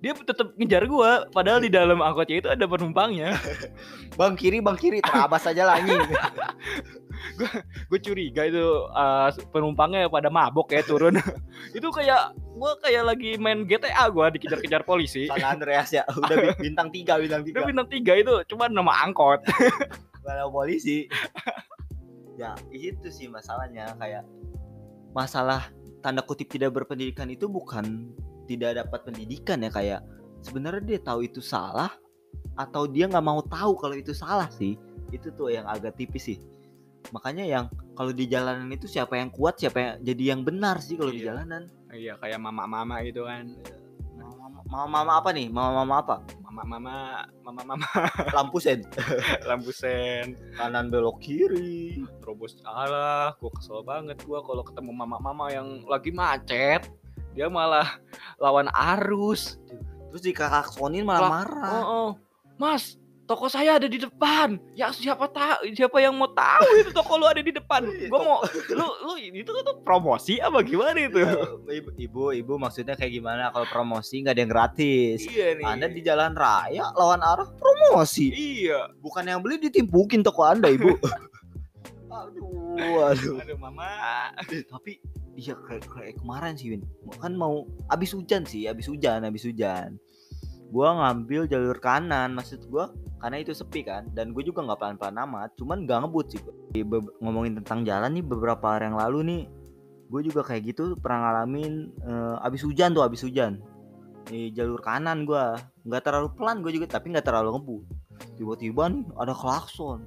dia 0.00 0.16
tetap 0.16 0.56
ngejar 0.56 0.88
gue 0.88 1.10
padahal 1.28 1.60
di 1.60 1.68
dalam 1.68 2.00
angkotnya 2.00 2.36
itu 2.40 2.48
ada 2.48 2.64
penumpangnya 2.64 3.36
Bang 4.18 4.36
kiri, 4.36 4.60
bang 4.60 4.76
kiri, 4.76 5.00
terabas 5.00 5.48
aja 5.48 5.64
lah 5.64 5.80
anjing. 5.80 5.96
gue 7.88 8.00
curiga 8.00 8.48
itu 8.48 8.60
uh, 8.90 9.28
penumpangnya 9.48 10.08
pada 10.08 10.28
mabok 10.28 10.72
ya 10.72 10.80
turun 10.84 11.16
itu 11.78 11.88
kayak 11.88 12.32
gue 12.36 12.72
kayak 12.84 13.04
lagi 13.06 13.30
main 13.36 13.64
GTA 13.64 14.08
gue 14.08 14.26
dikejar-kejar 14.36 14.82
polisi 14.84 15.24
San 15.28 15.40
Andreas 15.40 15.92
ya, 15.92 16.04
udah 16.10 16.36
bi- 16.36 16.58
bintang 16.60 16.88
tiga, 16.90 17.16
bintang 17.16 17.44
tiga. 17.44 17.64
bintang 17.64 17.88
tiga 17.88 18.12
itu 18.16 18.34
cuma 18.48 18.68
nama 18.68 18.92
angkot 19.04 19.40
Kalau 20.20 20.52
polisi. 20.52 21.08
ya 22.36 22.56
itu 22.72 23.08
sih 23.08 23.28
masalahnya 23.28 23.92
kayak 23.96 24.24
masalah 25.12 25.68
tanda 26.00 26.24
kutip 26.24 26.48
tidak 26.48 26.72
berpendidikan 26.72 27.28
itu 27.28 27.48
bukan 27.48 28.12
tidak 28.50 28.82
dapat 28.82 29.06
pendidikan 29.06 29.62
ya 29.62 29.70
kayak 29.70 30.00
sebenarnya 30.42 30.82
dia 30.82 30.98
tahu 30.98 31.22
itu 31.22 31.38
salah 31.38 31.94
atau 32.58 32.90
dia 32.90 33.06
nggak 33.06 33.22
mau 33.22 33.38
tahu 33.46 33.78
kalau 33.78 33.94
itu 33.94 34.10
salah 34.10 34.50
sih. 34.50 34.74
Itu 35.14 35.30
tuh 35.30 35.54
yang 35.54 35.70
agak 35.70 35.94
tipis 35.94 36.34
sih. 36.34 36.38
Makanya 37.14 37.46
yang 37.46 37.64
kalau 37.94 38.10
di 38.10 38.26
jalanan 38.26 38.66
itu 38.70 38.90
siapa 38.90 39.14
yang 39.14 39.30
kuat 39.30 39.56
siapa 39.56 39.78
yang 39.78 39.94
jadi 40.02 40.22
yang 40.34 40.40
benar 40.42 40.82
sih 40.82 40.98
kalau 40.98 41.14
di 41.14 41.22
Iya. 41.22 41.26
jalanan. 41.32 41.62
Iya 41.90 42.14
kayak 42.18 42.38
mama-mama 42.38 43.02
gitu 43.02 43.22
kan. 43.24 43.54
Mama 44.14 44.46
mama 44.66 44.86
mama 44.86 45.12
apa 45.18 45.30
nih? 45.30 45.46
Mama 45.48 45.82
mama 45.82 45.94
apa? 45.98 46.16
Mama-mama 46.44 46.94
mama-mama. 47.42 47.86
Lampu 48.36 48.60
sen. 48.62 48.84
Lampu 49.48 49.70
sen. 49.72 50.36
Kanan 50.54 50.92
belok 50.92 51.18
kiri. 51.18 52.04
Terobos 52.22 52.54
alah 52.62 53.34
gue 53.40 53.50
kesel 53.58 53.82
banget 53.82 54.20
gue 54.22 54.38
kalau 54.38 54.62
ketemu 54.62 54.90
mama-mama 54.92 55.50
yang 55.50 55.82
lagi 55.88 56.14
macet 56.14 56.86
dia 57.34 57.46
malah 57.46 57.98
lawan 58.40 58.68
arus. 58.96 59.56
Terus 60.10 60.22
dikakaksonin 60.26 61.06
malah 61.06 61.22
Lah, 61.22 61.30
marah. 61.30 61.70
oh, 61.70 61.84
oh. 61.86 62.10
mas 62.58 62.98
toko 63.30 63.46
saya 63.46 63.78
ada 63.78 63.86
di 63.86 64.02
depan. 64.02 64.58
Ya 64.74 64.90
siapa 64.90 65.30
tahu 65.30 65.70
siapa 65.70 66.02
yang 66.02 66.18
mau 66.18 66.26
tahu 66.34 66.66
itu 66.82 66.90
toko 66.90 67.14
lu 67.14 67.30
ada 67.30 67.38
di 67.38 67.54
depan. 67.54 67.86
Gue 68.10 68.18
mau 68.18 68.42
lu 68.74 68.86
lu 69.06 69.14
itu 69.22 69.46
tuh 69.46 69.78
promosi 69.86 70.42
apa 70.42 70.66
gimana 70.66 70.98
itu? 70.98 71.22
Ya, 71.22 71.38
ibu, 71.78 71.90
ibu 71.94 72.22
ibu 72.34 72.52
maksudnya 72.58 72.98
kayak 72.98 73.22
gimana? 73.22 73.54
Kalau 73.54 73.70
promosi 73.70 74.18
nggak 74.26 74.34
ada 74.34 74.42
yang 74.42 74.50
gratis. 74.50 75.18
Iya 75.30 75.62
nih. 75.62 75.64
Anda 75.64 75.86
di 75.86 76.02
jalan 76.02 76.34
raya 76.34 76.90
lawan 76.98 77.22
arah 77.22 77.46
promosi. 77.54 78.34
Iya. 78.34 78.90
Bukan 78.98 79.30
yang 79.30 79.38
beli 79.46 79.62
ditimpukin 79.62 80.26
toko 80.26 80.42
anda 80.42 80.66
ibu. 80.66 80.90
Aduh 82.10 83.06
aduh. 83.06 83.38
Aduh 83.38 83.58
mama. 83.62 83.86
Eh, 84.50 84.66
tapi 84.66 84.98
iya 85.38 85.54
kayak, 85.54 85.86
kayak 85.86 86.14
kemarin 86.18 86.54
sih 86.58 86.74
Win. 86.74 86.82
Kan 87.18 87.38
mau 87.38 87.66
abis 87.90 88.14
hujan 88.14 88.42
sih 88.46 88.66
abis 88.66 88.90
hujan 88.90 89.26
abis 89.26 89.46
hujan. 89.46 89.98
Gua 90.70 90.94
ngambil 90.94 91.50
jalur 91.50 91.78
kanan 91.82 92.34
maksud 92.34 92.66
gua 92.70 92.94
karena 93.20 93.36
itu 93.42 93.52
sepi 93.52 93.84
kan 93.84 94.08
dan 94.16 94.32
gue 94.32 94.40
juga 94.40 94.64
nggak 94.64 94.80
pelan-pelan 94.80 95.20
amat 95.28 95.52
cuman 95.60 95.84
nggak 95.84 96.08
ngebut 96.08 96.26
sih 96.32 96.40
be- 96.72 97.12
ngomongin 97.20 97.60
tentang 97.60 97.84
jalan 97.84 98.16
nih 98.16 98.24
beberapa 98.24 98.64
hari 98.64 98.88
yang 98.88 98.96
lalu 98.96 99.18
nih 99.28 99.42
gue 100.10 100.20
juga 100.26 100.40
kayak 100.42 100.74
gitu 100.74 100.96
pernah 100.98 101.30
ngalamin 101.30 101.94
eh, 102.02 102.46
abis 102.46 102.66
hujan 102.66 102.90
tuh 102.90 103.06
abis 103.06 103.22
hujan. 103.22 103.62
Di 104.26 104.50
jalur 104.54 104.82
kanan 104.82 105.22
gua 105.22 105.54
nggak 105.86 106.02
terlalu 106.02 106.28
pelan 106.34 106.62
gue 106.66 106.72
juga 106.74 106.98
tapi 106.98 107.14
nggak 107.14 107.26
terlalu 107.26 107.56
ngebut. 107.56 107.84
Tiba-tiba 108.36 108.82
nih 108.90 109.04
ada 109.16 109.34
klakson. 109.36 110.02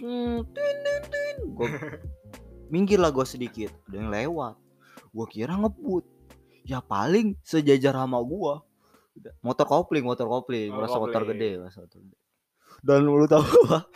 Tin, 0.00 0.44
tin, 0.52 1.02
tin. 1.12 1.36
minggir 2.72 2.98
lah 3.00 3.10
gue 3.10 3.26
sedikit. 3.26 3.70
Ada 3.90 3.96
yang 4.00 4.10
lewat. 4.10 4.54
Gue 5.10 5.26
kira 5.28 5.54
ngebut. 5.56 6.04
Ya 6.66 6.82
paling 6.82 7.38
sejajar 7.46 7.94
sama 7.94 8.18
gue 8.22 8.54
motor 9.40 9.66
kopling 9.66 10.04
motor 10.04 10.26
kopling. 10.28 10.70
Oh, 10.72 10.82
merasa 10.82 10.96
motor 11.00 11.22
gede 11.32 11.50
merasa 11.60 11.78
motor 11.84 12.00
gede. 12.00 12.18
Dan 12.84 13.08
lu 13.08 13.26
tahu 13.26 13.44
apa 13.70 13.88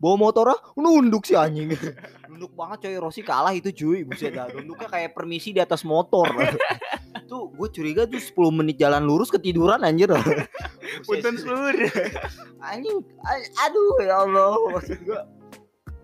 bawa 0.00 0.16
motornya 0.16 0.56
nunduk 0.80 1.28
si 1.28 1.36
anjing. 1.36 1.76
Nunduk 2.30 2.56
banget 2.56 2.88
coy 2.88 2.96
Rossi 2.96 3.20
kalah 3.20 3.52
itu 3.52 3.68
cuy 3.68 4.00
buset 4.08 4.32
dah. 4.32 4.48
Nunduknya 4.48 4.88
kayak 4.88 5.12
permisi 5.12 5.52
di 5.52 5.60
atas 5.60 5.84
motor. 5.84 6.24
Tuh 7.30 7.52
gue 7.54 7.68
curiga 7.70 8.10
tuh 8.10 8.18
10 8.18 8.58
menit 8.58 8.74
jalan 8.74 9.06
lurus 9.06 9.30
ketiduran 9.30 9.86
anjir. 9.86 10.10
Punten 11.06 11.38
seluruh. 11.38 11.86
Anjing 12.58 12.98
aduh 13.60 13.94
ya 14.02 14.24
Allah. 14.26 14.58
Maksud 14.74 14.98
gua 15.06 15.20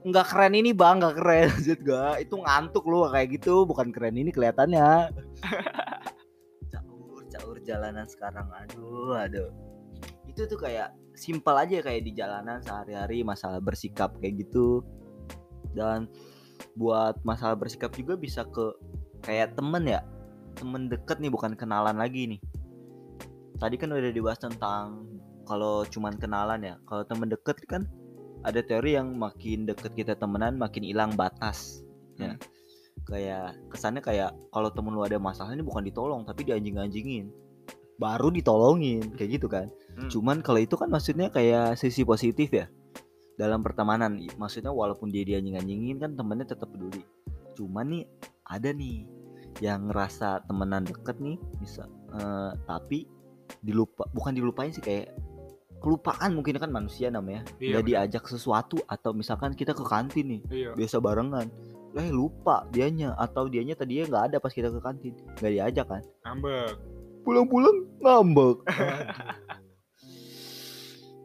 nggak 0.07 0.27
keren 0.31 0.55
ini 0.55 0.71
bang 0.71 1.03
nggak 1.03 1.17
keren. 1.19 1.47
Maksud 1.59 1.81
gua 1.83 2.15
itu 2.23 2.35
ngantuk 2.39 2.85
lu 2.87 3.11
kayak 3.11 3.29
gitu. 3.35 3.67
Bukan 3.67 3.91
keren 3.91 4.15
ini 4.15 4.31
kelihatannya. 4.31 5.11
Caur 6.73 7.23
caur 7.27 7.57
jalanan 7.67 8.07
sekarang. 8.07 8.47
Aduh 8.55 9.19
aduh. 9.19 9.51
Itu 10.31 10.47
tuh 10.47 10.63
kayak 10.63 10.95
simpel 11.19 11.59
aja 11.59 11.83
kayak 11.83 12.07
di 12.07 12.13
jalanan 12.15 12.63
sehari-hari 12.63 13.27
masalah 13.27 13.59
bersikap 13.59 14.15
kayak 14.23 14.47
gitu. 14.47 14.87
Dan 15.75 16.07
buat 16.79 17.19
masalah 17.27 17.59
bersikap 17.59 17.93
juga 17.99 18.15
bisa 18.15 18.47
ke 18.47 18.65
kayak 19.27 19.59
temen 19.59 19.91
ya. 19.91 20.07
Temen 20.57 20.87
deket 20.89 21.19
nih 21.19 21.35
bukan 21.35 21.59
kenalan 21.59 21.99
lagi 21.99 22.31
nih. 22.31 22.41
Tadi 23.59 23.75
kan 23.81 23.91
udah 23.91 24.13
dibahas 24.13 24.39
tentang 24.39 25.09
kalau 25.49 25.83
cuman 25.89 26.15
kenalan 26.15 26.63
ya. 26.63 26.75
Kalau 26.87 27.03
temen 27.09 27.27
deket 27.33 27.59
kan 27.67 27.89
ada 28.47 28.62
teori 28.62 28.95
yang 28.95 29.19
makin 29.19 29.67
deket 29.67 29.93
kita 29.99 30.15
temenan 30.15 30.55
makin 30.55 30.87
hilang 30.87 31.19
batas. 31.19 31.83
Ya. 32.15 32.38
Kayak 33.03 33.59
kesannya 33.69 34.00
kayak 34.00 34.31
kalau 34.55 34.71
temen 34.71 34.95
lu 34.95 35.03
ada 35.03 35.19
masalah 35.19 35.50
ini 35.50 35.67
bukan 35.67 35.83
ditolong 35.83 36.23
tapi 36.23 36.47
dianjing-anjingin. 36.47 37.35
Baru 37.99 38.31
ditolongin 38.31 39.11
kayak 39.19 39.31
gitu 39.43 39.50
kan. 39.50 39.67
Hmm. 39.97 40.12
cuman 40.12 40.45
kalau 40.45 40.61
itu 40.61 40.76
kan 40.76 40.93
maksudnya 40.93 41.33
kayak 41.33 41.81
sisi 41.81 42.05
positif 42.05 42.53
ya 42.55 42.71
dalam 43.35 43.67
pertemanan. 43.67 44.15
Maksudnya 44.38 44.71
walaupun 44.71 45.11
dia 45.11 45.26
dianjing-anjingin 45.26 45.99
kan 45.99 46.15
temennya 46.15 46.55
tetap 46.55 46.71
peduli. 46.71 47.03
Cuman 47.59 47.91
nih 47.91 48.05
ada 48.47 48.71
nih 48.71 49.09
yang 49.65 49.88
ngerasa 49.88 50.45
temenan 50.47 50.85
deket 50.85 51.17
nih 51.19 51.41
bisa 51.59 51.88
eh, 52.12 52.53
tapi 52.69 53.09
dilupa 53.65 54.05
bukan 54.12 54.37
dilupain 54.37 54.69
sih 54.69 54.85
kayak 54.85 55.17
kelupaan 55.80 56.35
mungkin 56.35 56.56
kan 56.56 56.73
manusia 56.73 57.12
namanya 57.12 57.45
Iya, 57.61 57.78
nggak 57.78 57.87
diajak 57.87 58.25
sesuatu 58.26 58.80
atau 58.88 59.12
misalkan 59.12 59.52
kita 59.52 59.76
ke 59.76 59.85
kantin 59.85 60.26
nih 60.26 60.40
iya. 60.50 60.71
biasa 60.75 60.99
barengan. 60.99 61.47
Eh 61.97 62.12
lupa 62.12 62.68
dianya 62.73 63.16
atau 63.16 63.49
dianya 63.49 63.73
tadinya 63.73 64.04
nggak 64.09 64.25
ada 64.33 64.37
pas 64.40 64.52
kita 64.52 64.68
ke 64.68 64.80
kantin. 64.80 65.14
Nggak 65.40 65.52
diajak 65.52 65.87
kan? 65.88 66.02
Ngambek. 66.25 66.73
Pulang-pulang 67.25 67.76
ngambek. 68.00 68.59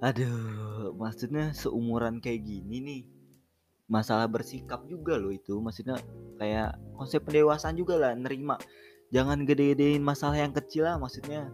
Aduh 0.07 0.95
maksudnya 0.97 1.53
seumuran 1.53 2.23
kayak 2.23 2.41
gini 2.41 2.77
nih 2.81 3.01
masalah 3.91 4.27
bersikap 4.31 4.87
juga 4.87 5.19
loh 5.19 5.35
itu. 5.35 5.59
Maksudnya 5.59 5.99
kayak 6.39 6.79
konsep 6.95 7.23
pendewasaan 7.23 7.75
juga 7.75 7.99
lah 7.99 8.15
nerima. 8.15 8.55
Jangan 9.11 9.43
gede-gedein 9.43 9.99
masalah 9.99 10.39
yang 10.39 10.55
kecil 10.55 10.87
lah 10.87 10.95
maksudnya. 10.95 11.51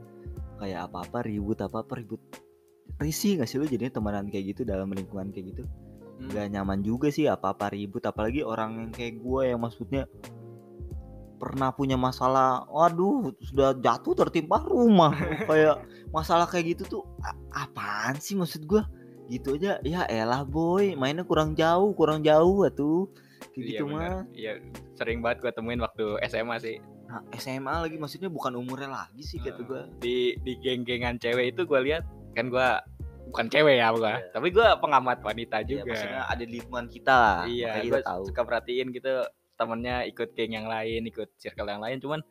Kayak 0.62 0.90
apa-apa 0.90 1.26
ribut 1.26 1.58
apa-apa 1.62 2.02
ribut 2.02 2.22
risih 2.98 3.42
gak 3.42 3.50
sih 3.50 3.62
lu 3.62 3.70
jadinya 3.70 3.94
temenan 4.02 4.26
kayak 4.30 4.58
gitu 4.58 4.62
dalam 4.66 4.90
lingkungan 4.90 5.30
kayak 5.30 5.54
gitu? 5.54 5.64
Hmm. 6.18 6.34
nggak 6.34 6.48
nyaman 6.50 6.80
juga 6.82 7.14
sih 7.14 7.30
apa-apa 7.30 7.78
ribut 7.78 8.02
apalagi 8.02 8.42
orang 8.42 8.90
yang 8.90 8.92
kayak 8.92 9.22
gue 9.22 9.42
yang 9.54 9.62
maksudnya 9.62 10.10
pernah 11.38 11.70
punya 11.70 11.94
masalah 11.94 12.66
waduh 12.74 13.30
sudah 13.46 13.78
jatuh 13.78 14.18
tertimpa 14.18 14.66
rumah. 14.66 15.14
Kayak 15.50 15.86
masalah 16.10 16.50
kayak 16.50 16.74
gitu 16.74 16.84
tuh 16.98 17.04
apaan 17.54 18.18
sih 18.18 18.34
maksud 18.34 18.66
gue 18.66 18.82
gitu 19.30 19.60
aja 19.60 19.78
ya 19.86 20.08
elah 20.10 20.42
boy 20.48 20.96
mainnya 20.98 21.22
kurang 21.22 21.54
jauh 21.54 21.92
kurang 21.94 22.26
jauh 22.26 22.66
kayak 22.66 22.74
Iya 23.54 23.70
gitu 23.70 23.84
mah. 23.86 24.26
Iya 24.34 24.52
sering 24.98 25.22
banget 25.22 25.46
gue 25.46 25.52
temuin 25.54 25.78
waktu 25.78 26.18
SMA 26.26 26.58
sih. 26.58 26.82
Nah, 27.08 27.22
SMA 27.38 27.86
lagi 27.86 28.02
maksudnya 28.02 28.34
bukan 28.34 28.58
umurnya 28.58 28.90
lagi 28.90 29.22
sih 29.22 29.38
kata 29.38 29.62
Heeh. 29.62 29.68
gue 29.70 29.82
di 30.02 30.18
di 30.42 30.54
geng-gengan 30.58 31.22
cewek 31.22 31.54
itu 31.54 31.70
gue 31.70 31.80
lihat 31.86 32.04
kan 32.38 32.54
gue 32.54 32.68
bukan 33.28 33.46
cewek 33.52 33.76
ya 33.82 33.90
gua. 33.92 34.22
Iya. 34.22 34.32
Tapi 34.32 34.48
gua 34.56 34.68
pengamat 34.80 35.20
wanita 35.20 35.60
Iya, 35.62 35.68
juga. 35.68 35.92
maksudnya 35.92 36.22
ada 36.30 36.44
di 36.46 36.52
lingkungan 36.54 36.86
kita 36.88 37.14
lah 37.18 37.40
Iya, 37.44 37.68
makanya 37.74 37.90
gue 37.90 38.02
tahu 38.06 38.22
suka 38.32 38.42
perhatiin 38.48 38.88
gitu 38.96 39.14
temennya 39.58 39.96
ikut 40.06 40.30
geng 40.38 40.54
yang 40.54 40.68
lain, 40.70 41.02
ikut 41.10 41.30
circle 41.42 41.66
yang 41.66 41.82
lain, 41.82 41.98
cuman 41.98 42.22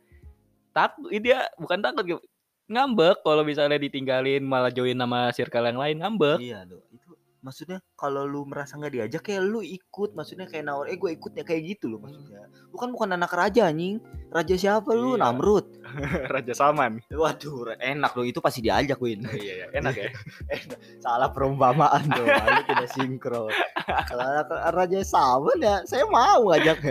takut 0.71 1.11
dia 1.11 1.51
bukan 1.59 1.83
takut 1.83 2.05
gitu. 2.07 2.21
Ngambek 2.67 3.23
kalau 3.23 3.43
misalnya 3.47 3.79
ditinggalin 3.79 4.43
malah 4.43 4.71
join 4.75 4.95
sama 4.99 5.31
circle 5.35 5.67
yang 5.67 5.79
lain 5.79 5.97
ngambek. 6.03 6.39
iya 6.43 6.63
loh 6.67 6.83
itu 6.91 7.11
maksudnya 7.47 7.79
kalau 7.95 8.27
lu 8.27 8.43
merasa 8.43 8.75
nggak 8.75 8.95
diajak 8.99 9.23
kayak 9.23 9.47
lu 9.47 9.63
ikut. 9.63 10.19
Maksudnya 10.19 10.51
kayak 10.51 10.67
nawar 10.67 10.91
eh 10.91 10.99
gue 10.99 11.15
ikutnya 11.15 11.47
kayak 11.47 11.63
gitu 11.79 11.87
loh 11.95 12.03
maksudnya. 12.03 12.51
Lu 12.75 12.77
kan 12.77 12.91
bukan 12.91 13.15
anak 13.15 13.31
raja 13.31 13.71
anjing. 13.71 14.03
Raja 14.35 14.55
siapa 14.59 14.91
lu? 14.91 15.15
Iya. 15.15 15.23
Namrud. 15.23 15.67
Raja 16.35 16.53
Salman. 16.59 16.99
waduh 17.15 17.79
enak 17.79 18.13
loh. 18.19 18.27
Itu 18.27 18.43
pasti 18.43 18.67
diajak 18.67 18.99
Win. 18.99 19.23
Iya, 19.23 19.53
iya, 19.63 19.67
enak 19.71 19.95
ya. 19.95 20.11
salah 21.07 21.31
perumpamaan 21.31 22.11
tuh 22.11 22.27
lu 22.59 22.63
tidak 22.67 22.91
sinkron. 22.91 23.55
Kalau 23.87 24.25
anak 24.27 24.51
raja 24.75 25.01
Salman 25.07 25.63
ya 25.63 25.77
saya 25.87 26.03
mau 26.11 26.51
ngajak. 26.51 26.83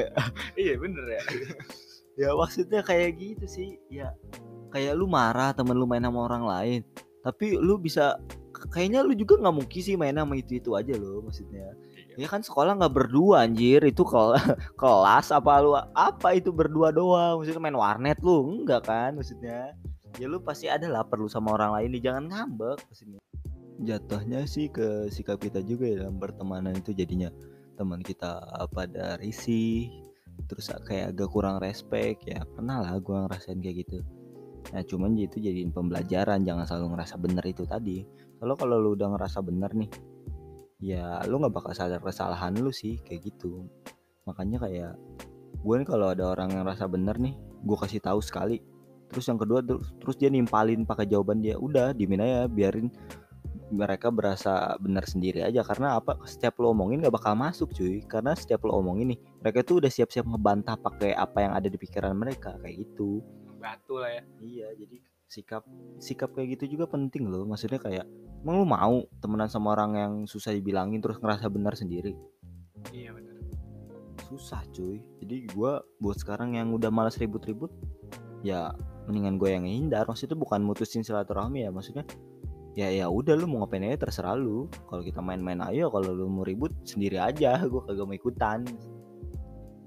Iya, 0.55 0.79
bener 0.79 1.05
ya. 1.11 1.21
ya 2.15 2.29
maksudnya 2.31 2.79
kayak 2.79 3.19
gitu 3.19 3.43
sih. 3.43 3.75
Ya 3.91 4.15
kayak 4.75 4.99
lu 4.99 5.07
marah 5.07 5.55
temen 5.55 5.79
lu 5.79 5.87
main 5.87 6.03
sama 6.03 6.27
orang 6.27 6.43
lain. 6.43 6.81
Tapi 7.23 7.55
lu 7.55 7.79
bisa 7.79 8.19
kayaknya 8.69 9.05
lu 9.05 9.13
juga 9.13 9.37
nggak 9.41 9.55
mungkin 9.55 9.81
sih 9.81 9.95
main 9.95 10.15
sama 10.15 10.33
itu 10.37 10.57
itu 10.57 10.71
aja 10.73 10.93
loh 10.95 11.25
maksudnya. 11.25 11.73
Ya 12.15 12.27
kan 12.31 12.41
sekolah 12.41 12.79
nggak 12.79 12.93
berdua 12.95 13.43
anjir. 13.43 13.83
Itu 13.83 14.07
kel 14.07 14.35
kelas 14.81 15.31
apa 15.35 15.51
lu 15.61 15.75
apa 15.75 16.29
itu 16.37 16.49
berdua 16.55 16.95
doang? 16.95 17.41
Maksudnya 17.41 17.61
main 17.61 17.77
warnet 17.77 18.19
lu? 18.23 18.63
Enggak 18.63 18.87
kan 18.87 19.15
maksudnya. 19.15 19.75
Ya 20.15 20.25
lu 20.31 20.39
pasti 20.39 20.71
ada 20.71 20.87
lah 20.87 21.03
perlu 21.03 21.27
sama 21.27 21.51
orang 21.51 21.75
lain 21.75 21.89
nih 21.99 22.03
jangan 22.07 22.23
ngambek 22.31 22.79
maksudnya. 22.87 23.19
Jatuhnya 23.75 24.47
sih 24.47 24.71
ke 24.71 25.11
sikap 25.11 25.43
kita 25.43 25.59
juga 25.59 25.91
ya 25.91 25.95
dalam 26.07 26.15
pertemanan 26.15 26.79
itu 26.79 26.95
jadinya 26.95 27.27
teman 27.75 27.99
kita 27.99 28.39
pada 28.71 29.19
risih 29.19 29.91
terus 30.47 30.71
kayak 30.87 31.15
agak 31.15 31.29
kurang 31.31 31.59
respect. 31.59 32.23
Ya 32.23 32.47
pernah 32.47 32.79
lah 32.79 32.95
gua 33.03 33.27
ngerasain 33.27 33.59
kayak 33.59 33.83
gitu. 33.83 33.99
Nah 34.71 34.81
cuman 34.87 35.13
itu 35.19 35.37
jadiin 35.37 35.75
pembelajaran 35.75 36.41
jangan 36.41 36.65
selalu 36.65 36.95
ngerasa 36.95 37.15
bener 37.19 37.45
itu 37.45 37.63
tadi 37.67 38.07
kalau 38.45 38.61
kalau 38.61 38.77
lu 38.77 38.93
udah 38.93 39.09
ngerasa 39.17 39.41
bener 39.41 39.73
nih 39.73 39.89
ya 40.77 41.17
lu 41.25 41.41
nggak 41.41 41.49
bakal 41.49 41.73
sadar 41.73 41.97
kesalahan 41.97 42.53
lu 42.53 42.69
sih 42.69 43.01
kayak 43.01 43.33
gitu. 43.33 43.65
Makanya 44.29 44.61
kayak 44.69 44.93
gue 45.65 45.75
nih 45.81 45.87
kalau 45.89 46.13
ada 46.13 46.29
orang 46.29 46.53
yang 46.53 46.61
ngerasa 46.61 46.85
bener 46.85 47.17
nih 47.17 47.33
gue 47.65 47.77
kasih 47.81 48.05
tahu 48.05 48.21
sekali. 48.21 48.61
Terus 49.09 49.25
yang 49.25 49.41
kedua 49.41 49.65
terus, 49.65 49.97
terus 49.97 50.13
dia 50.21 50.29
nimpalin 50.29 50.85
pakai 50.85 51.09
jawaban 51.09 51.41
dia 51.41 51.57
udah 51.57 51.97
dimin 51.97 52.21
aja 52.21 52.45
biarin 52.45 52.93
mereka 53.73 54.13
berasa 54.13 54.77
benar 54.77 55.09
sendiri 55.09 55.41
aja. 55.41 55.65
Karena 55.65 55.97
apa? 55.97 56.21
Setiap 56.29 56.61
lo 56.61 56.69
omongin 56.69 57.01
gak 57.01 57.17
bakal 57.17 57.33
masuk 57.33 57.73
cuy. 57.73 58.05
Karena 58.05 58.37
setiap 58.37 58.61
lo 58.69 58.77
omongin 58.77 59.17
nih 59.17 59.19
mereka 59.41 59.65
tuh 59.65 59.81
udah 59.81 59.89
siap-siap 59.89 60.29
ngebantah 60.29 60.77
pakai 60.77 61.17
apa 61.17 61.49
yang 61.49 61.57
ada 61.57 61.65
di 61.65 61.81
pikiran 61.81 62.13
mereka 62.13 62.61
kayak 62.61 62.77
gitu. 62.85 63.25
Batu 63.57 63.97
lah 63.97 64.21
ya. 64.21 64.23
Iya, 64.37 64.69
jadi 64.85 65.14
sikap 65.25 65.65
sikap 65.97 66.31
kayak 66.33 66.57
gitu 66.59 66.77
juga 66.77 66.89
penting 66.89 67.27
loh. 67.29 67.43
Maksudnya 67.45 67.81
kayak 67.81 68.05
emang 68.45 68.55
lu 68.61 68.67
mau 68.67 68.95
temenan 69.19 69.49
sama 69.49 69.73
orang 69.73 69.91
yang 69.97 70.13
susah 70.29 70.53
dibilangin 70.53 71.01
terus 71.01 71.17
ngerasa 71.17 71.49
benar 71.49 71.73
sendiri? 71.73 72.13
Iya, 72.93 73.13
bener. 73.13 73.35
Susah 74.29 74.61
cuy. 74.73 75.01
Jadi 75.21 75.49
gua 75.53 75.81
buat 75.97 76.17
sekarang 76.17 76.57
yang 76.57 76.73
udah 76.73 76.89
malas 76.93 77.17
ribut-ribut 77.17 77.73
ya 78.45 78.73
mendingan 79.09 79.41
gue 79.41 79.49
yang 79.49 79.65
hindar. 79.65 80.05
Maksudnya 80.05 80.37
bukan 80.37 80.61
mutusin 80.61 81.01
silaturahmi 81.01 81.65
ya, 81.65 81.69
maksudnya 81.73 82.05
ya 82.75 82.91
ya 82.91 83.07
udah 83.07 83.33
lu 83.39 83.49
mau 83.49 83.65
ngapain 83.65 83.85
aja 83.89 84.05
terserah 84.05 84.37
lu. 84.37 84.69
Kalau 84.89 85.01
kita 85.01 85.21
main-main 85.21 85.61
ayo, 85.73 85.89
kalau 85.89 86.13
lu 86.13 86.29
mau 86.29 86.45
ribut 86.45 86.73
sendiri 86.85 87.17
aja. 87.17 87.57
Gua 87.71 87.81
kagak 87.85 88.05
mau 88.05 88.17
ikutan. 88.17 88.61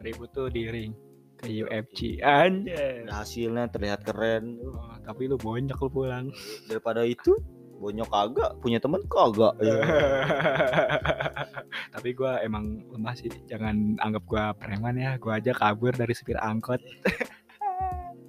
Ribut 0.02 0.30
tuh 0.30 0.46
di 0.50 0.70
ring 0.70 1.07
ke 1.38 1.46
UFC 1.62 2.18
anjay. 2.18 3.06
Udah 3.06 3.22
hasilnya 3.22 3.70
terlihat 3.70 4.02
keren. 4.02 4.58
Oh, 4.58 4.98
tapi 5.06 5.30
lu 5.30 5.38
bonyak 5.38 5.78
lu 5.78 5.90
pulang. 5.90 6.34
Daripada 6.66 7.06
itu 7.06 7.38
bonyok 7.78 8.10
kagak, 8.10 8.50
punya 8.58 8.82
temen 8.82 9.00
kagak. 9.06 9.54
Ya. 9.62 9.78
tapi 11.94 12.10
gua 12.12 12.42
emang 12.42 12.82
lemah 12.90 13.14
sih. 13.14 13.30
Jangan 13.46 14.02
anggap 14.02 14.26
gua 14.26 14.50
preman 14.58 14.98
ya. 14.98 15.14
Gua 15.22 15.38
aja 15.38 15.54
kabur 15.54 15.94
dari 15.94 16.12
supir 16.12 16.36
angkot. 16.42 16.82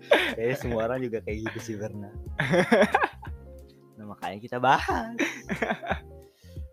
Kayaknya 0.10 0.57
semua 0.57 0.89
orang 0.89 0.99
juga 1.05 1.19
kayak 1.21 1.38
gitu 1.49 1.60
sih 1.62 1.75
Berna. 1.77 2.10
nah 3.99 4.05
makanya 4.15 4.39
kita 4.39 4.57
bahas. 4.57 5.17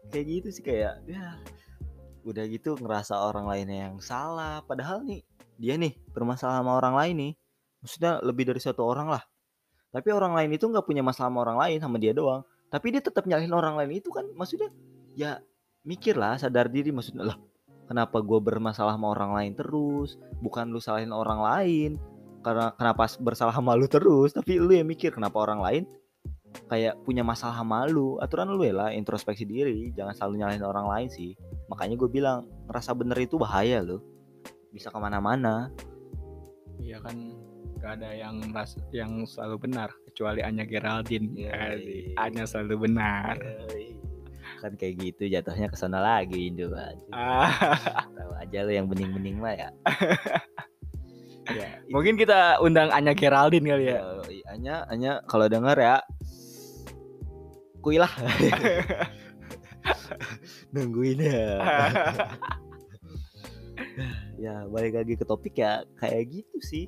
kayak 0.09 0.27
gitu 0.31 0.49
sih 0.55 0.63
kayak 0.65 1.03
ya 1.05 1.37
udah 2.23 2.45
gitu 2.49 2.79
ngerasa 2.79 3.19
orang 3.19 3.45
lainnya 3.45 3.91
yang 3.91 3.99
salah. 4.01 4.63
Padahal 4.65 5.05
nih 5.05 5.21
dia 5.57 5.75
nih 5.77 5.97
bermasalah 6.13 6.61
sama 6.61 6.77
orang 6.77 6.95
lain 6.97 7.15
nih. 7.17 7.33
Maksudnya 7.85 8.13
lebih 8.25 8.49
dari 8.49 8.61
satu 8.61 8.83
orang 8.85 9.13
lah. 9.13 9.23
Tapi 9.93 10.09
orang 10.13 10.37
lain 10.37 10.57
itu 10.57 10.69
nggak 10.69 10.85
punya 10.85 11.01
masalah 11.01 11.33
sama 11.33 11.45
orang 11.45 11.59
lain 11.61 11.79
sama 11.81 11.97
dia 11.97 12.13
doang. 12.13 12.45
Tapi 12.69 12.93
dia 12.93 13.01
tetap 13.01 13.25
nyalahin 13.25 13.55
orang 13.55 13.79
lain 13.79 14.03
itu 14.03 14.11
kan 14.11 14.27
maksudnya 14.35 14.69
ya 15.17 15.41
mikir 15.87 16.19
lah 16.19 16.35
sadar 16.37 16.67
diri 16.67 16.91
maksudnya 16.91 17.33
lah 17.33 17.39
kenapa 17.87 18.19
gue 18.19 18.39
bermasalah 18.43 18.99
sama 18.99 19.15
orang 19.15 19.33
lain 19.33 19.53
terus 19.55 20.19
bukan 20.43 20.69
lu 20.69 20.83
salahin 20.83 21.15
orang 21.15 21.41
lain 21.41 21.91
karena 22.43 22.75
kenapa 22.75 23.07
bersalah 23.23 23.55
sama 23.55 23.79
lu 23.79 23.87
terus 23.87 24.35
tapi 24.35 24.59
lu 24.59 24.75
yang 24.75 24.87
mikir 24.87 25.15
kenapa 25.15 25.39
orang 25.39 25.63
lain 25.63 25.83
kayak 26.67 26.99
punya 27.07 27.23
masalah 27.23 27.63
sama 27.63 27.87
lu 27.87 28.19
aturan 28.19 28.51
lu 28.51 28.67
ya 28.67 28.75
lah 28.75 28.91
introspeksi 28.91 29.47
diri 29.47 29.95
jangan 29.95 30.15
selalu 30.19 30.35
nyalahin 30.43 30.67
orang 30.67 30.87
lain 30.91 31.09
sih 31.09 31.33
makanya 31.71 31.95
gue 31.95 32.11
bilang 32.11 32.39
ngerasa 32.67 32.91
bener 32.99 33.19
itu 33.23 33.39
bahaya 33.39 33.83
loh 33.83 34.03
bisa 34.77 34.93
ke 34.93 34.99
mana-mana 35.01 35.73
Iya 36.77 37.01
kan 37.01 37.17
gak 37.81 37.99
ada 37.99 38.13
yang 38.13 38.37
ras 38.53 38.77
yang 38.93 39.25
selalu 39.25 39.65
benar 39.65 39.89
kecuali 40.07 40.41
Anya 40.41 40.65
Geraldine. 40.65 41.29
Iya, 41.35 41.53
Asik. 41.73 41.85
iya. 41.85 42.15
Anya 42.21 42.45
selalu 42.45 42.75
benar. 42.85 43.37
kan 44.57 44.73
kayak 44.73 44.95
gitu 44.99 45.29
jatuhnya 45.29 45.69
ke 45.69 45.77
sana 45.77 46.01
lagi 46.01 46.49
Indo 46.49 46.73
Ah, 47.11 47.51
tahu 48.09 48.33
aja 48.37 48.59
lu 48.65 48.73
yang 48.73 48.89
bening-bening 48.89 49.37
mah 49.37 49.53
ya 49.53 49.69
ya 51.61 51.69
itu- 51.85 51.93
mungkin 51.93 52.17
kita 52.17 52.59
undang 52.59 52.89
Anya 52.89 53.13
Geraldine 53.13 53.67
kali 53.67 53.85
ya. 53.87 54.01
Ya, 54.01 54.03
hanya 54.51 54.75
hanya 54.89 55.13
kalau 55.29 55.47
denger 55.47 55.77
ya 55.77 55.97
kuilah 57.85 58.09
nungguin 60.73 61.21
ya 61.21 61.61
ya 64.37 64.65
balik 64.67 64.95
lagi 64.95 65.15
ke 65.15 65.25
topik 65.25 65.57
ya 65.57 65.81
kayak 65.95 66.29
gitu 66.31 66.57
sih 66.59 66.85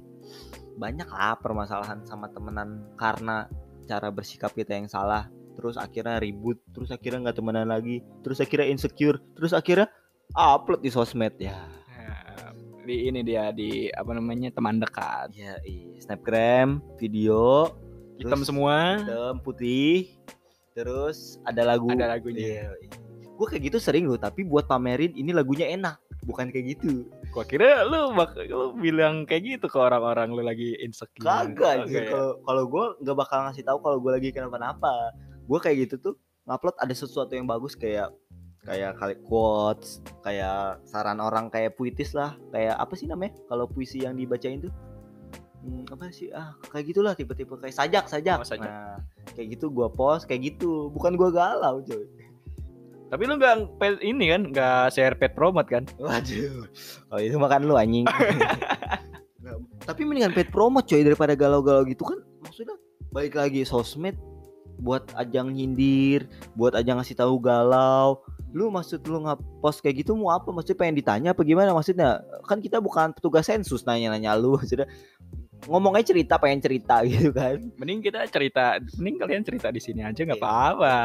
banyak 0.74 1.06
lah 1.06 1.34
permasalahan 1.34 2.04
sama 2.04 2.28
temenan 2.28 2.86
karena 2.94 3.48
cara 3.84 4.08
bersikap 4.08 4.52
kita 4.52 4.72
yang 4.72 4.86
salah 4.86 5.26
terus 5.52 5.74
akhirnya 5.74 6.16
ribut 6.18 6.60
terus 6.70 6.88
akhirnya 6.88 7.24
nggak 7.24 7.36
temenan 7.36 7.66
lagi 7.66 7.98
terus 8.22 8.38
akhirnya 8.38 8.68
insecure 8.68 9.18
terus 9.34 9.50
akhirnya 9.50 9.90
upload 10.32 10.80
di 10.80 10.88
sosmed 10.88 11.34
ya 11.36 11.56
Nah, 11.90 12.54
di 12.86 13.04
ini 13.04 13.20
dia 13.20 13.50
di 13.50 13.90
apa 13.90 14.12
namanya 14.12 14.48
teman 14.48 14.78
dekat. 14.78 15.34
ya 15.34 15.58
iya. 15.60 15.98
snapgram 15.98 16.80
video 16.96 17.74
Hitam 18.16 18.38
terus- 18.38 18.46
semua. 18.46 18.76
hitam 18.98 19.36
putih 19.38 20.14
terus 20.72 21.42
ada 21.42 21.66
lagu 21.66 21.90
Ada 21.90 22.06
lagunya. 22.08 22.70
gue 23.34 23.46
kayak 23.46 23.62
gitu 23.66 23.78
sering 23.78 24.06
loh 24.06 24.16
tapi 24.16 24.42
buat 24.42 24.64
pamerin 24.64 25.10
ini 25.12 25.30
lagunya 25.30 25.66
enak 25.68 25.98
bukan 26.22 26.48
kayak 26.48 26.76
gitu 26.76 27.06
Gua 27.28 27.44
kira 27.44 27.84
lu 27.84 28.16
bak 28.16 28.32
lu 28.48 28.72
bilang 28.80 29.28
kayak 29.28 29.42
gitu 29.44 29.66
ke 29.68 29.78
orang-orang 29.78 30.32
lu 30.32 30.40
lagi 30.40 30.74
insecure. 30.80 31.22
kagak 31.22 31.84
anjir. 31.84 32.08
kalau 32.08 32.30
kalau 32.40 32.64
gue 32.64 32.84
nggak 33.04 33.16
bakal 33.16 33.38
ngasih 33.48 33.64
tahu 33.68 33.78
kalau 33.84 33.98
gue 34.00 34.12
lagi 34.16 34.28
kenapa-napa. 34.32 35.12
Gue 35.44 35.58
kayak 35.60 35.76
gitu 35.88 35.94
tuh 36.00 36.14
ngupload 36.48 36.76
ada 36.80 36.94
sesuatu 36.96 37.36
yang 37.36 37.44
bagus 37.44 37.76
kayak 37.76 38.08
kayak 38.64 38.96
kali 38.96 39.16
quotes 39.24 40.00
kayak 40.24 40.80
saran 40.88 41.20
orang 41.20 41.52
kayak 41.52 41.76
puitis 41.76 42.16
lah. 42.16 42.32
Kayak 42.48 42.80
apa 42.80 42.94
sih 42.96 43.04
namanya? 43.04 43.36
Kalau 43.44 43.68
puisi 43.68 44.02
yang 44.08 44.16
dibacain 44.16 44.64
tuh. 44.64 44.72
Hmm, 45.62 45.84
apa 45.92 46.08
sih? 46.08 46.32
Ah 46.32 46.56
kayak 46.72 46.96
gitulah 46.96 47.12
tipe-tipe 47.12 47.52
kayak 47.60 47.76
sajak 47.76 48.08
sajak. 48.08 48.40
Oh, 48.40 48.48
sajak. 48.48 48.64
nah 48.64 48.96
kayak 49.36 49.60
gitu 49.60 49.68
gua 49.68 49.92
post 49.92 50.24
kayak 50.24 50.56
gitu. 50.56 50.88
Bukan 50.96 51.12
gua 51.20 51.28
galau 51.28 51.84
coy 51.84 52.08
Tapi 53.08 53.22
lu 53.24 53.40
nggak 53.40 53.80
ini 54.04 54.24
kan 54.28 54.42
nggak 54.52 54.84
share 54.92 55.16
pet 55.16 55.32
promote 55.32 55.68
kan? 55.68 55.88
Waduh, 55.96 56.68
kalau 57.08 57.22
itu 57.24 57.36
makan 57.40 57.60
lu 57.64 57.74
anjing. 57.76 58.04
Nggak, 59.38 59.54
Tapi 59.86 60.00
mendingan 60.02 60.34
paid 60.34 60.50
promote 60.50 60.90
coy 60.90 61.00
daripada 61.06 61.32
galau-galau 61.38 61.86
gitu 61.86 62.04
kan. 62.04 62.18
Maksudnya 62.44 62.76
balik 63.14 63.38
lagi 63.38 63.62
sosmed 63.64 64.18
buat 64.78 65.10
ajang 65.18 65.54
nyindir, 65.54 66.28
buat 66.54 66.74
ajang 66.76 67.00
ngasih 67.00 67.16
tahu 67.18 67.40
galau. 67.40 68.20
Lu 68.52 68.72
maksud 68.72 69.04
lu 69.04 69.24
nge-post 69.24 69.84
kayak 69.84 70.04
gitu 70.04 70.16
mau 70.16 70.34
apa? 70.34 70.50
Maksudnya 70.50 70.78
pengen 70.80 70.96
ditanya 70.98 71.28
apa 71.32 71.42
gimana 71.46 71.70
maksudnya? 71.72 72.20
Kan 72.44 72.60
kita 72.60 72.82
bukan 72.82 73.14
petugas 73.14 73.48
sensus 73.48 73.86
nanya-nanya 73.88 74.36
lu 74.36 74.58
maksudnya 74.58 74.90
ngomongnya 75.66 76.06
cerita 76.06 76.38
pengen 76.38 76.62
cerita 76.62 77.02
gitu 77.08 77.32
kan 77.32 77.58
Mending 77.74 77.98
kita 78.00 78.22
cerita, 78.28 78.78
mending 78.94 79.16
kalian 79.18 79.42
cerita 79.42 79.68
di 79.68 79.80
sini 79.80 80.00
aja 80.00 80.14
nggak 80.16 80.36
Iya. 80.36 80.46
apa-apa. 80.46 80.96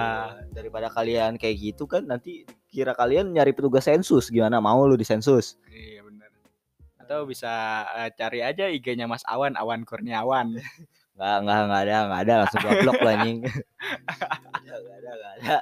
daripada 0.51 0.87
kalian 0.87 1.35
kayak 1.35 1.55
gitu 1.57 1.83
kan 1.85 2.05
nanti 2.05 2.45
kira 2.67 2.93
kalian 2.93 3.31
nyari 3.31 3.49
petugas 3.51 3.83
sensus 3.83 4.27
gimana 4.27 4.59
mau 4.59 4.83
lu 4.83 4.93
di 4.93 5.03
sensus 5.03 5.57
Iya 5.67 6.03
benar. 6.03 6.29
Atau 6.99 7.25
bisa 7.25 7.49
eh, 7.97 8.13
cari 8.13 8.39
aja 8.39 8.67
IG-nya 8.67 9.05
Mas 9.05 9.25
Awan, 9.25 9.55
Awan 9.55 9.81
Kurniawan. 9.83 10.53
nggak 11.13 11.37
nggak 11.39 11.59
nggak 11.63 11.81
ada 11.83 11.95
nggak 12.03 12.21
ada 12.21 12.33
langsung 12.41 12.59
gua 12.59 12.73
blok 12.75 12.97
lu 12.97 13.05
anjing 13.07 13.37
nggak 13.45 13.61
ada 14.57 14.73
nggak 14.73 14.97
ada 14.97 15.11
nggak 15.13 15.33
ada 15.37 15.55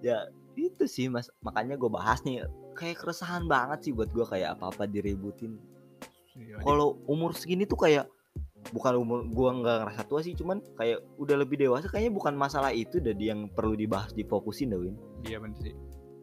ya 0.00 0.18
itu 0.56 0.84
sih 0.84 1.06
mas 1.06 1.28
makanya 1.38 1.76
gue 1.76 1.88
bahas 1.88 2.24
nih 2.24 2.48
kayak 2.72 2.96
keresahan 2.98 3.44
banget 3.44 3.78
sih 3.84 3.92
buat 3.92 4.08
gue 4.08 4.24
kayak 4.24 4.56
apa 4.56 4.72
apa 4.72 4.84
diributin 4.84 5.60
kalau 6.60 7.00
umur 7.04 7.32
segini 7.32 7.64
tuh 7.64 7.76
kayak 7.76 8.08
bukan 8.70 8.94
umur 8.94 9.18
gua 9.26 9.50
nggak 9.52 9.76
ngerasa 9.82 10.02
tua 10.06 10.22
sih 10.22 10.32
cuman 10.32 10.62
kayak 10.74 11.02
udah 11.18 11.34
lebih 11.34 11.58
dewasa 11.58 11.90
kayaknya 11.90 12.14
bukan 12.14 12.32
masalah 12.32 12.70
itu 12.70 13.02
dari 13.02 13.28
yang 13.28 13.50
perlu 13.50 13.74
dibahas 13.74 14.10
difokusin 14.12 14.70
dah 14.70 14.78
Win 14.78 14.94
Iya 15.22 15.38
bener 15.38 15.58
sih. 15.58 15.74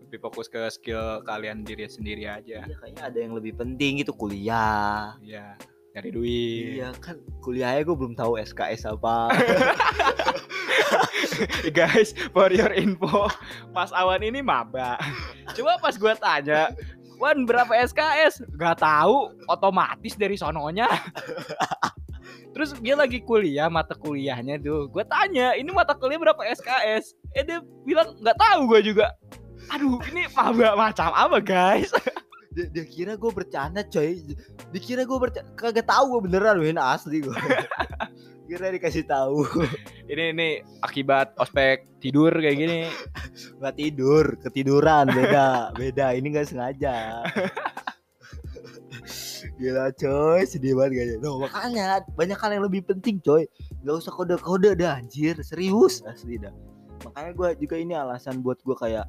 Lebih 0.01 0.19
fokus 0.23 0.47
ke 0.47 0.57
skill 0.71 1.21
kalian 1.21 1.61
diri 1.61 1.85
sendiri 1.85 2.25
aja. 2.25 2.63
Iya 2.63 2.75
kayaknya 2.79 3.03
ada 3.05 3.17
yang 3.19 3.33
lebih 3.35 3.53
penting 3.53 3.99
gitu 3.99 4.15
kuliah 4.15 5.19
Iya. 5.19 5.59
Nyari 5.89 6.09
duit. 6.13 6.65
iya 6.79 6.89
kan 6.95 7.17
kuliahnya 7.41 7.81
gue 7.81 7.95
belum 7.97 8.13
tahu 8.13 8.37
SKS 8.37 8.87
apa 8.87 9.29
Guys, 11.71 12.11
for 12.33 12.51
your 12.51 12.71
info, 12.73 13.29
Mas 13.71 13.93
Awan 13.93 14.19
ini 14.19 14.41
maba. 14.41 14.99
Coba 15.55 15.79
pas 15.79 15.95
gua 15.95 16.11
tanya, 16.11 16.73
Wan 17.19 17.43
berapa 17.43 17.69
SKS? 17.83 18.47
Gak 18.55 18.79
tahu, 18.79 19.35
otomatis 19.51 20.15
dari 20.15 20.39
sononya. 20.39 20.87
Terus 22.55 22.73
dia 22.79 22.95
lagi 22.95 23.19
kuliah, 23.19 23.67
mata 23.67 23.93
kuliahnya 23.93 24.57
tuh. 24.63 24.87
Gue 24.87 25.03
tanya, 25.03 25.53
ini 25.59 25.69
mata 25.69 25.93
kuliah 25.93 26.17
berapa 26.17 26.41
SKS? 26.47 27.13
Eh 27.35 27.43
dia 27.43 27.59
bilang 27.83 28.15
nggak 28.23 28.39
tahu 28.39 28.59
gue 28.71 28.95
juga. 28.95 29.13
Aduh, 29.69 30.01
ini 30.09 30.25
maba 30.33 30.73
macam 30.73 31.13
apa 31.13 31.37
guys? 31.43 31.91
dia, 32.53 32.65
dia 32.69 32.85
kira 32.85 33.13
gue 33.15 33.31
bercanda 33.31 33.85
coy 33.85 34.19
dikira 34.73 35.05
gue 35.05 35.17
bercanda 35.17 35.47
kagak 35.55 35.85
tahu 35.87 36.17
gue 36.17 36.21
beneran 36.29 36.57
Win 36.59 36.81
asli 36.81 37.21
gue 37.21 37.31
kira 38.49 38.73
dikasih 38.73 39.05
tahu. 39.05 39.45
Ini 40.09 40.33
ini 40.33 40.49
akibat 40.81 41.37
ospek 41.37 41.85
tidur 42.01 42.33
kayak 42.33 42.57
gini. 42.57 42.79
nggak 43.61 43.75
tidur 43.77 44.25
ketiduran 44.41 45.05
beda 45.13 45.69
beda. 45.77 46.17
Ini 46.17 46.27
nggak 46.33 46.47
sengaja. 46.49 47.21
Gila 49.61 49.93
coy. 49.93 50.41
Sedih 50.49 50.73
banget 50.73 50.91
kayaknya 50.97 51.15
no, 51.21 51.45
makanya 51.45 52.01
banyak 52.17 52.39
hal 52.41 52.51
yang 52.57 52.65
lebih 52.65 52.81
penting 52.89 53.21
coy. 53.21 53.45
Nggak 53.85 53.95
usah 54.01 54.11
kode 54.17 54.35
kode 54.41 54.73
dah 54.73 54.97
anjir. 54.97 55.37
Serius. 55.45 56.01
Asli 56.09 56.41
dah. 56.41 56.51
Makanya 57.05 57.31
gue 57.37 57.49
juga 57.63 57.75
ini 57.79 57.93
alasan 57.95 58.41
buat 58.41 58.59
gue 58.65 58.75
kayak 58.75 59.05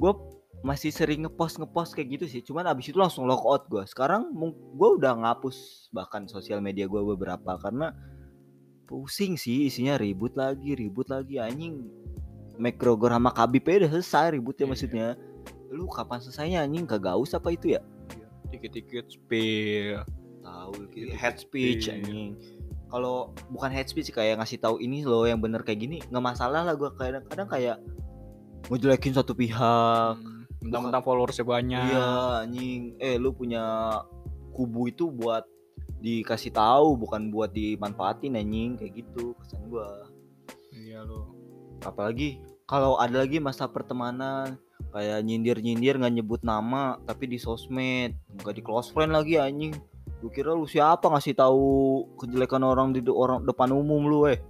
gue 0.00 0.12
masih 0.60 0.92
sering 0.92 1.24
ngepost 1.24 1.56
ngepost 1.56 1.96
kayak 1.96 2.20
gitu 2.20 2.24
sih. 2.28 2.40
Cuman 2.44 2.68
abis 2.68 2.92
itu 2.92 2.98
langsung 3.00 3.24
lock 3.24 3.46
out 3.46 3.64
gue 3.70 3.84
sekarang 3.88 4.32
gue 4.76 4.90
udah 5.00 5.16
ngapus 5.16 5.88
bahkan 5.94 6.28
sosial 6.28 6.60
media 6.60 6.84
gue 6.84 7.00
beberapa. 7.00 7.56
Karena 7.56 7.94
pusing 8.90 9.38
sih 9.38 9.64
isinya 9.64 9.94
ribut 9.94 10.34
lagi 10.34 10.74
ribut 10.74 11.06
lagi 11.06 11.38
anjing 11.38 11.86
McGregor 12.58 13.08
sama 13.08 13.30
Khabib 13.30 13.62
ya 13.62 13.76
udah 13.80 13.90
selesai 13.94 14.34
ributnya 14.34 14.66
Iya. 14.66 14.70
maksudnya 14.70 15.06
lu 15.70 15.86
kapan 15.86 16.18
selesainya 16.18 16.58
anjing 16.60 16.84
kagak 16.84 17.14
aus 17.14 17.30
apa 17.32 17.48
itu 17.48 17.72
ya 17.72 17.80
Dikit-dikit 18.50 19.06
spill. 19.06 20.02
tahu 20.42 20.72
Gitu, 20.90 21.14
head 21.14 21.38
speech 21.38 21.86
iya. 21.86 21.94
anjing 21.96 22.34
kalau 22.86 23.30
bukan 23.46 23.70
head 23.70 23.86
speech 23.86 24.10
kayak 24.10 24.34
ngasih 24.36 24.58
tahu 24.58 24.76
ini 24.76 25.00
loh 25.00 25.22
yang 25.22 25.38
bener 25.38 25.62
kayak 25.62 25.78
gini 25.80 26.02
nggak 26.02 26.24
masalah 26.26 26.66
lah 26.66 26.74
gue 26.74 26.90
kadang-kadang 26.92 27.46
kayak 27.46 27.76
ngejelekin 28.66 29.14
satu 29.14 29.32
pihak 29.32 30.18
Hmm, 30.18 30.44
Mentang-mentang 30.60 31.00
followersnya 31.00 31.46
banyak. 31.46 31.86
iya 31.88 32.08
anjing 32.42 32.98
eh 32.98 33.16
lu 33.16 33.30
punya 33.30 33.96
kubu 34.52 34.88
itu 34.88 35.08
buat 35.08 35.46
dikasih 36.00 36.50
tahu 36.50 36.96
bukan 36.96 37.28
buat 37.28 37.52
dimanfaatin 37.52 38.36
anjing. 38.36 38.80
Kayak 38.80 38.92
gitu 39.04 39.36
kesan 39.38 39.68
gua. 39.68 40.08
Iya 40.72 41.04
lo. 41.04 41.36
apalagi 41.80 42.36
kalau 42.68 43.00
ada 43.00 43.24
lagi 43.24 43.40
masa 43.40 43.64
pertemanan 43.64 44.60
kayak 44.92 45.24
nyindir-nyindir 45.24 45.96
nggak 45.96 46.12
nyebut 46.12 46.40
nama 46.44 47.00
tapi 47.08 47.24
di 47.28 47.36
sosmed. 47.40 48.16
Nggak 48.40 48.54
di 48.56 48.62
close 48.64 48.92
friend 48.92 49.12
lagi 49.12 49.40
anjing. 49.40 49.72
Lu 50.20 50.28
kira 50.28 50.52
lu 50.52 50.68
siapa 50.68 51.08
ngasih 51.08 51.32
tahu 51.32 51.64
kejelekan 52.20 52.60
orang 52.60 52.92
di 52.92 53.00
de- 53.00 53.14
orang 53.14 53.44
depan 53.48 53.72
umum 53.72 54.04
lu 54.04 54.28
eh? 54.28 54.40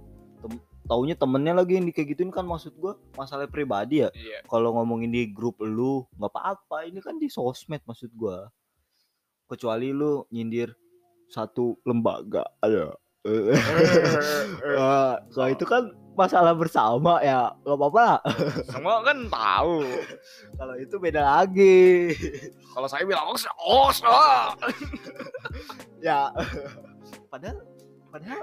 Tem- 0.43 0.59
taunya 0.83 1.15
temennya 1.15 1.55
lagi 1.55 1.79
yang 1.79 1.87
kayak 1.87 2.11
gituin 2.11 2.35
kan 2.35 2.43
maksud 2.43 2.75
gua 2.75 2.99
masalah 3.15 3.47
pribadi 3.47 4.03
ya? 4.03 4.11
Iya. 4.11 4.43
kalau 4.51 4.75
ngomongin 4.75 5.07
di 5.07 5.31
grup 5.31 5.63
lu 5.63 6.03
nggak 6.19 6.31
apa-apa. 6.35 6.83
Ini 6.91 6.99
kan 6.99 7.15
di 7.15 7.31
sosmed 7.31 7.79
maksud 7.87 8.11
gua. 8.11 8.51
Kecuali 9.47 9.95
lu 9.95 10.27
nyindir 10.35 10.75
satu 11.31 11.79
lembaga 11.87 12.43
ada 12.59 12.91
Eh, 13.21 13.53
kalau 15.33 15.49
itu 15.53 15.61
kan 15.69 15.93
masalah 16.17 16.57
bersama 16.57 17.21
ya 17.21 17.53
nggak 17.61 17.77
apa-apa 17.77 17.99
lah. 18.01 18.19
Semua 18.65 19.05
kan 19.05 19.29
tahu. 19.29 19.85
kalau 20.57 20.75
itu 20.81 20.95
beda 20.97 21.21
lagi. 21.21 22.17
Kalau 22.73 22.89
saya 22.89 23.05
bilang 23.05 23.29
oh, 23.29 23.37
oh, 23.61 23.93
oh. 23.93 24.45
ya. 26.05 26.33
Padahal 27.29 27.61
padahal 28.09 28.41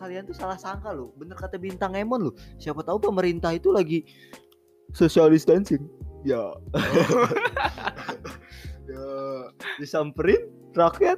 kalian 0.00 0.24
tuh 0.24 0.36
salah 0.36 0.56
sangka 0.56 0.88
loh. 0.96 1.12
Bener 1.20 1.36
kata 1.36 1.60
bintang 1.60 1.92
Emon 1.92 2.32
loh. 2.32 2.34
Siapa 2.56 2.80
tahu 2.80 2.96
pemerintah 2.96 3.52
itu 3.52 3.68
lagi 3.68 4.08
social 4.96 5.28
distancing. 5.28 5.84
Ya. 6.24 6.56
Ya. 8.84 9.48
Disamperin 9.80 10.44
rakyat 10.76 11.16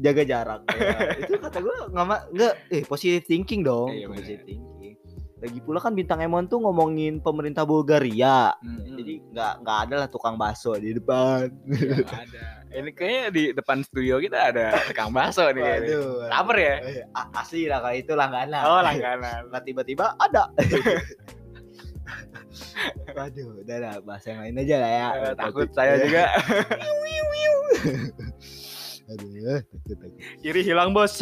jaga 0.00 0.22
jarak 0.24 0.60
Ya, 0.70 0.96
itu 1.22 1.36
kata 1.36 1.58
gue 1.58 1.76
nggak 1.88 2.04
nggak 2.32 2.54
eh 2.68 2.82
positive 2.82 3.22
thinking 3.22 3.60
dong 3.60 3.88
Iya, 3.88 4.06
bener. 4.06 4.16
positive 4.16 4.42
thinking 4.42 4.68
lagi 5.36 5.56
pula 5.58 5.78
kan 5.78 5.92
bintang 5.92 6.20
Emon 6.20 6.44
tuh 6.44 6.58
ngomongin 6.58 7.16
pemerintah 7.18 7.64
Bulgaria 7.64 8.52
Hmm. 8.56 8.84
jadi 8.92 9.14
nggak 9.26 9.52
nggak 9.60 9.78
ada 9.82 9.94
lah 9.98 10.08
tukang 10.08 10.36
bakso 10.36 10.72
di 10.74 10.92
depan 10.92 11.48
Nggak 11.64 12.12
ada. 12.26 12.44
Ini 12.70 12.90
kayaknya 12.92 13.22
di 13.30 13.44
depan 13.50 13.82
studio 13.82 14.16
kita 14.16 14.52
ada 14.52 14.70
tukang 14.86 15.10
bakso 15.10 15.42
nih. 15.48 15.58
Waduh, 15.58 16.28
Lapar 16.28 16.54
ya? 16.54 16.74
Eh, 16.78 17.02
a- 17.10 17.30
asli 17.34 17.66
lah 17.66 17.80
kalau 17.80 17.96
itu 17.96 18.12
langganan 18.14 18.62
Oh 18.62 18.78
langganan. 18.78 19.48
Nggak 19.48 19.64
tiba-tiba 19.68 20.14
ada 20.14 20.44
Waduh, 23.10 23.60
udah 23.60 23.76
lah 23.78 23.94
bahas 24.00 24.22
yang 24.24 24.38
lain 24.40 24.54
aja 24.56 24.76
lah 24.76 24.90
ya. 24.92 25.08
Eh, 25.10 25.34
takut 25.34 25.68
saya 25.70 25.98
juga. 25.98 26.24
Aduh, 29.10 29.58
takut, 29.66 29.96
takut. 29.98 30.20
Iri 30.40 30.62
hilang 30.62 30.94
bos. 30.94 31.18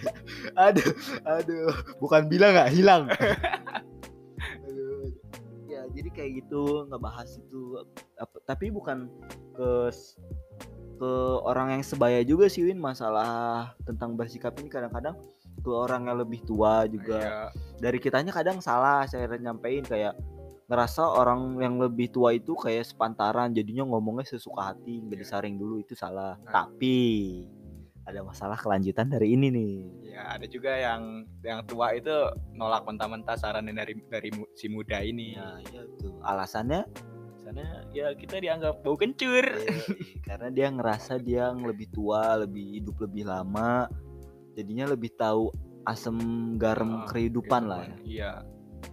Aduh, 0.54 0.86
aduh, 1.26 1.74
bukan 1.98 2.30
bilang 2.30 2.54
nggak 2.54 2.70
hilang. 2.70 3.10
aduh. 3.10 5.10
Ya, 5.66 5.82
jadi 5.90 6.06
kayak 6.14 6.30
gitu 6.46 6.86
ngebahas 6.86 7.26
itu 7.34 7.82
apa, 8.14 8.36
tapi 8.46 8.70
bukan 8.70 9.10
ke 9.58 9.90
ke 10.94 11.12
orang 11.42 11.74
yang 11.74 11.82
sebaya 11.82 12.22
juga 12.22 12.46
sih 12.46 12.62
Win 12.62 12.78
masalah 12.78 13.74
tentang 13.82 14.14
bersikap 14.14 14.54
ini 14.62 14.70
kadang-kadang 14.70 15.18
ke 15.58 15.70
orang 15.74 16.06
yang 16.06 16.22
lebih 16.22 16.46
tua 16.46 16.86
juga 16.86 17.18
Iya. 17.18 17.42
dari 17.82 17.98
kitanya 17.98 18.30
kadang 18.30 18.62
salah 18.62 19.02
saya 19.10 19.26
nyampein 19.34 19.82
kayak 19.82 20.14
ngerasa 20.74 21.02
orang 21.06 21.40
yang 21.56 21.78
lebih 21.78 22.10
tua 22.10 22.30
itu 22.30 22.52
kayak 22.52 22.82
sepantaran 22.84 23.50
jadinya 23.50 23.86
ngomongnya 23.86 24.26
sesuka 24.28 24.74
hati 24.74 24.98
nggak 25.00 25.14
Iya. 25.14 25.22
disaring 25.22 25.54
dulu 25.54 25.78
itu 25.78 25.94
salah 25.94 26.34
Nah. 26.36 26.50
tapi 26.52 26.96
ada 28.04 28.20
masalah 28.20 28.54
kelanjutan 28.54 29.06
dari 29.06 29.32
ini 29.32 29.48
nih 29.48 29.74
Ya 30.10 30.30
ada 30.30 30.44
juga 30.44 30.70
yang 30.70 31.24
yang 31.40 31.62
tua 31.64 31.90
itu 31.90 32.10
nolak 32.52 32.82
mentah-mentah 32.82 33.34
saran 33.34 33.64
dari 33.64 33.98
dari 34.04 34.28
si 34.52 34.66
muda 34.66 34.98
ini. 34.98 35.34
ya 35.34 35.58
iya 35.64 35.82
tuh 35.96 36.18
alasannya 36.20 36.82
Sana 37.36 37.60
ya 37.90 38.08
kita 38.10 38.40
dianggap 38.40 38.80
bau 38.80 38.96
kencur. 38.96 39.44
Yoi, 39.44 39.68
karena 40.26 40.48
dia 40.48 40.68
ngerasa 40.68 41.18
dia 41.18 41.50
yang 41.50 41.60
lebih 41.62 41.86
tua 41.88 42.40
lebih 42.40 42.80
hidup 42.80 42.96
lebih 43.00 43.24
lama 43.24 43.84
jadinya 44.52 44.88
lebih 44.88 45.12
tahu 45.12 45.52
asam 45.84 46.16
garam 46.56 47.04
Ah, 47.04 47.06
kehidupan 47.06 47.62
Gitu 47.62 47.68
lah 47.68 47.80
kan. 47.84 47.98
Iya. 48.00 48.32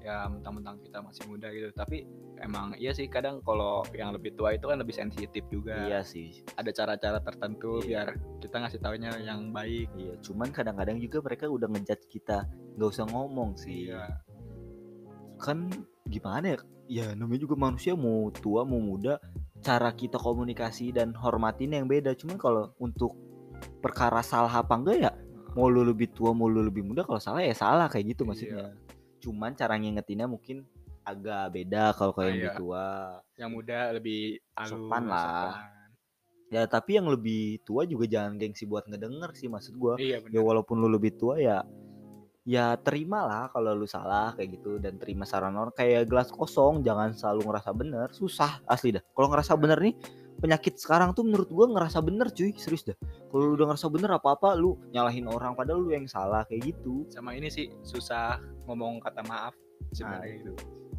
Ya 0.01 0.25
mentang-mentang 0.25 0.81
kita 0.81 0.99
masih 0.99 1.23
muda 1.25 1.47
gitu. 1.49 1.69
Tapi 1.71 2.03
emang 2.37 2.73
iya 2.75 2.89
sih 2.89 3.05
kadang 3.05 3.37
kalau 3.39 3.85
yang 3.93 4.11
lebih 4.11 4.33
tua 4.33 4.51
itu 4.51 4.65
kan 4.65 4.75
lebih 4.75 4.91
sensitif 4.91 5.45
juga. 5.47 5.85
iya 5.85 6.01
sih 6.01 6.41
Ada 6.57 6.73
cara-cara 6.73 7.21
tertentu 7.21 7.77
Iya. 7.79 7.85
biar 7.85 8.07
kita 8.41 8.55
ngasih 8.57 8.79
taunya 8.79 9.13
yang 9.19 9.53
baik. 9.53 9.93
iya 9.93 10.17
cuman 10.19 10.49
kadang-kadang 10.49 10.97
juga 10.97 11.21
mereka 11.21 11.45
udah 11.45 11.69
ngejudge 11.69 12.09
kita 12.09 12.49
nggak 12.73 12.89
usah 12.89 13.05
ngomong 13.05 13.53
sih 13.55 13.85
Iya. 13.87 14.09
kan 15.37 15.69
gimana 16.05 16.45
ya 16.53 16.57
ya 16.87 17.05
namanya 17.13 17.41
juga 17.41 17.55
manusia 17.55 17.93
mau 17.93 18.33
tua 18.33 18.65
mau 18.65 18.77
muda 18.77 19.21
cara 19.61 19.93
kita 19.93 20.17
komunikasi 20.17 20.89
dan 20.89 21.13
hormatin 21.13 21.71
yang 21.71 21.85
beda 21.85 22.17
cuman 22.17 22.37
kalau 22.37 22.73
untuk 22.77 23.13
perkara 23.79 24.21
salah 24.21 24.51
apa 24.51 24.73
enggak 24.73 24.97
ya 24.99 25.11
mau 25.53 25.69
lu 25.69 25.85
lebih 25.85 26.09
tua 26.09 26.33
mau 26.33 26.49
lu 26.49 26.61
lebih 26.61 26.81
muda 26.81 27.05
kalau 27.05 27.21
salah 27.21 27.45
ya 27.45 27.53
salah 27.53 27.85
kayak 27.85 28.17
gitu 28.17 28.25
Iya. 28.25 28.73
Cuman 29.21 29.53
cara 29.53 29.77
ngingetinnya 29.77 30.25
mungkin 30.25 30.65
agak 31.01 31.49
beda 31.51 31.93
kalau 31.93 32.11
kayak 32.11 32.25
yang 32.25 32.35
Iya. 32.35 32.43
lebih 32.43 32.57
tua 32.57 32.85
yang 33.35 33.51
muda 33.51 33.79
lebih 33.91 34.19
halus, 34.53 34.69
Sopan 34.69 35.03
lah. 35.05 35.23
sopan. 35.23 35.69
ya 36.51 36.63
tapi 36.65 36.91
yang 36.93 37.07
lebih 37.07 37.41
tua 37.63 37.85
juga 37.85 38.05
jangan 38.05 38.35
gengsi 38.35 38.65
buat 38.65 38.83
ngedenger 38.83 39.31
sih 39.33 39.47
maksud 39.47 39.73
gua 39.73 39.95
iya 39.95 40.19
ya 40.19 40.41
walaupun 40.41 40.77
lu 40.77 40.89
lebih 40.89 41.15
tua 41.15 41.39
ya 41.39 41.63
ya 42.43 42.73
terima 42.75 43.21
lah 43.21 43.43
kalau 43.47 43.71
lu 43.71 43.85
salah 43.85 44.33
kayak 44.33 44.57
gitu 44.57 44.75
dan 44.75 44.97
terima 44.97 45.23
saran 45.23 45.53
orang 45.53 45.71
kayak 45.71 46.09
gelas 46.09 46.27
kosong 46.27 46.81
jangan 46.81 47.13
selalu 47.13 47.45
ngerasa 47.47 47.69
bener 47.71 48.07
susah 48.11 48.59
asli 48.65 48.91
dah 48.91 49.03
kalau 49.13 49.29
ngerasa 49.29 49.53
bener 49.55 49.77
nih 49.79 49.93
penyakit 50.41 50.81
sekarang 50.81 51.13
tuh 51.13 51.21
menurut 51.21 51.47
gua 51.53 51.69
ngerasa 51.69 52.01
bener 52.01 52.33
cuy. 52.33 52.51
Serius 52.57 52.83
dah. 52.83 52.97
Kalau 53.29 53.53
lu 53.53 53.53
udah 53.55 53.71
ngerasa 53.71 53.87
bener 53.93 54.09
apa 54.17 54.33
apa 54.33 54.57
lu 54.57 54.75
nyalahin 54.89 55.29
orang 55.29 55.53
padahal 55.53 55.85
lu 55.85 55.93
yang 55.93 56.09
salah 56.09 56.43
kayak 56.49 56.73
gitu. 56.73 57.05
Sama 57.13 57.37
ini 57.37 57.47
sih 57.53 57.69
susah 57.85 58.41
ngomong 58.65 58.99
kata 58.99 59.21
maaf 59.29 59.53
sebenarnya. 59.93 60.41
Itu. 60.41 60.53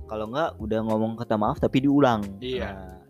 Kalau 0.06 0.30
nggak 0.30 0.62
udah 0.62 0.80
ngomong 0.86 1.18
kata 1.18 1.34
maaf 1.34 1.58
tapi 1.58 1.82
diulang. 1.82 2.22
Iya. 2.38 2.70
Nah, 2.70 3.01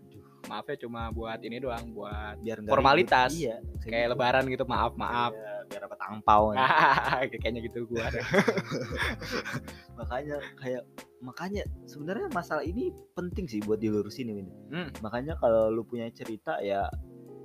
aduh, 0.43 0.51
maafnya 0.51 0.75
cuma 0.75 1.07
buat 1.09 1.39
ini 1.39 1.57
doang 1.57 1.95
buat 1.95 2.35
biar 2.43 2.59
Formalitas. 2.67 3.31
iya 3.31 3.63
kayak 3.79 4.11
lebaran 4.11 4.43
gitu 4.47 4.67
maaf 4.67 4.91
maaf. 4.93 5.31
Iya, 5.31 5.55
biar 5.71 5.81
dapat 5.87 5.99
angpau 6.03 6.43
ya. 6.51 6.67
kayaknya 7.31 7.63
gitu 7.63 7.87
gua. 7.87 8.11
Makanya 9.99 10.37
kayak 10.59 10.83
makanya 11.23 11.63
sebenarnya 11.87 12.27
masalah 12.29 12.67
ini 12.67 12.91
penting 13.15 13.47
sih 13.47 13.63
buat 13.63 13.79
dilurusin 13.79 14.27
ini 14.27 14.43
Hmm. 14.67 14.91
makanya 14.99 15.39
kalau 15.39 15.71
lu 15.71 15.87
punya 15.87 16.11
cerita 16.11 16.59
ya 16.59 16.91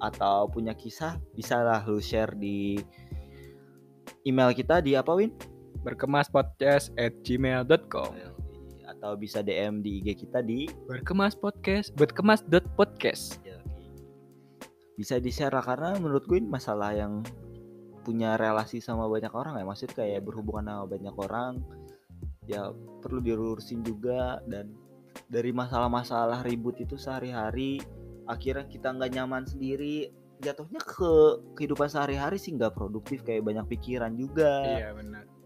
atau 0.03 0.51
punya 0.51 0.75
kisah 0.75 1.15
bisa 1.31 1.63
lah 1.63 1.87
lu 1.87 2.03
share 2.03 2.35
di 2.35 2.83
email 4.27 4.51
kita 4.51 4.83
di 4.83 4.99
apa 4.99 5.15
Win? 5.15 5.31
Berkemas 5.87 6.27
podcast 6.27 6.91
at 6.99 7.15
gmail.com 7.23 8.38
atau 8.99 9.15
bisa 9.15 9.47
DM 9.47 9.79
di 9.79 10.03
IG 10.03 10.27
kita 10.27 10.43
di 10.43 10.67
berkemas 10.91 11.39
podcast 11.39 11.95
berkemas 11.95 12.43
dot 12.43 12.67
podcast. 12.75 13.39
Bisa 14.99 15.23
di 15.23 15.31
share 15.31 15.55
lah 15.55 15.63
karena 15.63 15.95
menurut 16.03 16.27
gue 16.27 16.43
ini 16.43 16.51
masalah 16.51 16.91
yang 16.91 17.23
punya 18.03 18.35
relasi 18.35 18.83
sama 18.83 19.07
banyak 19.07 19.31
orang 19.31 19.55
ya. 19.55 19.63
Maksud 19.63 19.95
kayak 19.95 20.27
berhubungan 20.27 20.67
sama 20.67 20.85
banyak 20.91 21.15
orang 21.15 21.63
ya 22.51 22.75
perlu 22.99 23.23
dilurusin 23.23 23.87
juga. 23.87 24.43
Dan 24.43 24.75
dari 25.31 25.55
masalah-masalah 25.55 26.43
ribut 26.43 26.83
itu 26.83 26.99
sehari-hari 26.99 27.79
akhirnya 28.27 28.67
kita 28.67 28.91
nggak 28.91 29.15
nyaman 29.15 29.47
sendiri. 29.47 30.11
Jatuhnya 30.43 30.83
ke 30.83 31.39
kehidupan 31.55 31.87
sehari-hari 31.87 32.43
sih 32.43 32.59
nggak 32.59 32.75
produktif 32.75 33.23
kayak 33.23 33.47
banyak 33.47 33.79
pikiran 33.79 34.19
juga. 34.19 34.67
Iya 34.67 34.91
benar 34.99 35.38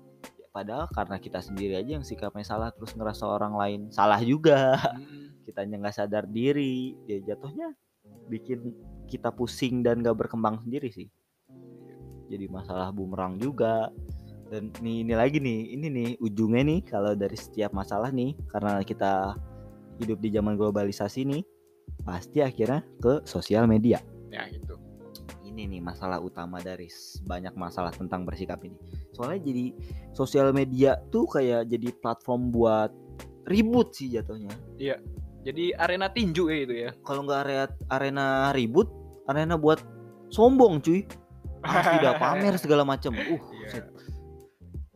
padahal 0.53 0.87
karena 0.93 1.17
kita 1.17 1.41
sendiri 1.41 1.81
aja 1.81 1.99
yang 1.99 2.05
sikapnya 2.05 2.45
salah 2.45 2.69
terus 2.71 2.93
ngerasa 2.93 3.25
orang 3.25 3.57
lain 3.57 3.81
salah 3.89 4.21
juga. 4.21 4.77
Hmm. 4.79 5.33
kitanya 5.43 5.75
nggak 5.83 5.97
sadar 5.99 6.25
diri 6.31 6.95
ya 7.11 7.19
jatuhnya 7.35 7.75
bikin 8.31 8.71
kita 9.11 9.35
pusing 9.35 9.83
dan 9.83 10.01
gak 10.01 10.15
berkembang 10.15 10.63
sendiri 10.63 10.89
sih. 10.89 11.11
Jadi 12.31 12.47
masalah 12.47 12.95
bumerang 12.95 13.37
juga. 13.37 13.91
Dan 14.49 14.71
nih 14.79 15.03
ini 15.03 15.15
lagi 15.19 15.43
nih 15.43 15.61
ini 15.75 15.87
nih 15.91 16.09
ujungnya 16.23 16.63
nih 16.63 16.81
kalau 16.87 17.13
dari 17.19 17.35
setiap 17.35 17.75
masalah 17.75 18.15
nih 18.15 18.37
karena 18.53 18.85
kita 18.87 19.35
hidup 19.99 20.23
di 20.23 20.29
zaman 20.31 20.55
globalisasi 20.57 21.27
nih 21.27 21.43
pasti 22.07 22.39
akhirnya 22.41 22.87
ke 23.03 23.25
sosial 23.27 23.67
media. 23.67 23.99
Ya 24.31 24.49
gitu 24.49 24.72
ini 25.53 25.69
nih 25.69 25.81
masalah 25.85 26.17
utama 26.17 26.59
dari 26.59 26.89
banyak 27.23 27.53
masalah 27.53 27.93
tentang 27.93 28.25
bersikap 28.25 28.65
ini 28.65 28.75
soalnya 29.13 29.45
jadi 29.45 29.65
sosial 30.11 30.51
media 30.51 30.97
tuh 31.13 31.29
kayak 31.29 31.69
jadi 31.69 31.93
platform 31.95 32.49
buat 32.49 32.89
ribut 33.45 33.93
sih 33.93 34.09
jatuhnya 34.09 34.57
jadi 35.45 35.77
arena 35.77 36.09
tinju 36.09 36.49
kayak 36.49 36.61
gitu 36.65 36.75
ya 36.75 36.91
kalau 37.05 37.23
nggak 37.23 37.41
area 37.45 37.65
arena 37.87 38.27
ribut 38.51 38.89
arena 39.29 39.55
buat 39.55 39.79
sombong 40.29 40.81
cuy 40.81 41.05
pasti 41.61 42.01
dah 42.01 42.17
pamer 42.17 42.57
segala 42.63 42.83
macam 42.83 43.13
uh 43.13 43.43
Iya. 43.53 43.69
set. 43.69 43.85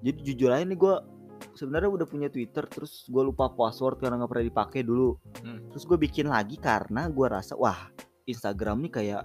jadi 0.01 0.19
jujur 0.25 0.51
aja 0.51 0.65
nih 0.65 0.75
gue 0.75 0.95
sebenarnya 1.53 1.91
udah 1.93 2.07
punya 2.09 2.29
twitter 2.29 2.65
terus 2.65 3.05
gue 3.07 3.23
lupa 3.23 3.53
password 3.53 4.01
karena 4.01 4.19
nggak 4.19 4.31
pernah 4.33 4.47
dipakai 4.49 4.81
dulu 4.81 5.21
Hmm. 5.45 5.69
terus 5.71 5.85
gue 5.85 5.95
bikin 5.95 6.27
lagi 6.27 6.57
karena 6.57 7.07
gue 7.07 7.27
rasa 7.29 7.55
wah 7.55 7.93
instagram 8.25 8.83
nih 8.83 8.93
kayak 8.93 9.23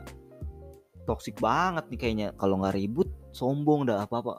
toxic 1.06 1.38
banget 1.42 1.86
nih 1.90 2.00
kayaknya 2.00 2.28
kalau 2.38 2.62
nggak 2.62 2.76
ribut 2.78 3.10
sombong 3.32 3.90
dah 3.90 4.06
apa 4.06 4.16
apa 4.22 4.34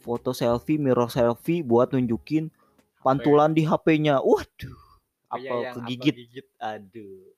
foto 0.00 0.32
selfie 0.32 0.80
mirror 0.80 1.10
selfie 1.12 1.60
buat 1.60 1.92
nunjukin 1.92 2.48
pantulan 3.04 3.52
di 3.52 3.66
HP-nya 3.66 4.22
waduh 4.22 4.78
apa 5.32 5.52
yang 5.64 5.74
kegigit 5.76 6.16
gigit 6.16 6.46
Aduh. 6.62 7.34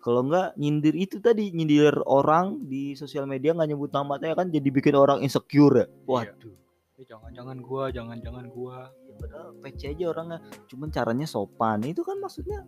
Kalau 0.00 0.24
nggak 0.26 0.56
nyindir 0.58 0.96
itu 0.96 1.20
tadi 1.20 1.52
nyindir 1.52 2.00
orang 2.08 2.64
di 2.64 2.96
sosial 2.96 3.28
media 3.28 3.52
nggak 3.54 3.70
nyebut 3.70 3.90
namanya 3.92 4.34
kan 4.34 4.48
jadi 4.48 4.68
bikin 4.72 4.96
orang 4.96 5.20
insecure 5.20 5.84
ya. 5.84 5.86
Waduh. 6.08 6.56
Eh, 6.98 7.06
jangan-jangan 7.06 7.62
gua 7.62 7.94
jangan-jangan 7.94 8.50
gua 8.50 8.90
Ya, 9.06 9.14
padahal 9.14 9.54
PC 9.62 9.94
aja 9.94 10.04
orangnya 10.10 10.38
cuman 10.66 10.88
caranya 10.90 11.26
sopan. 11.28 11.84
Itu 11.86 12.02
kan 12.02 12.18
maksudnya 12.18 12.66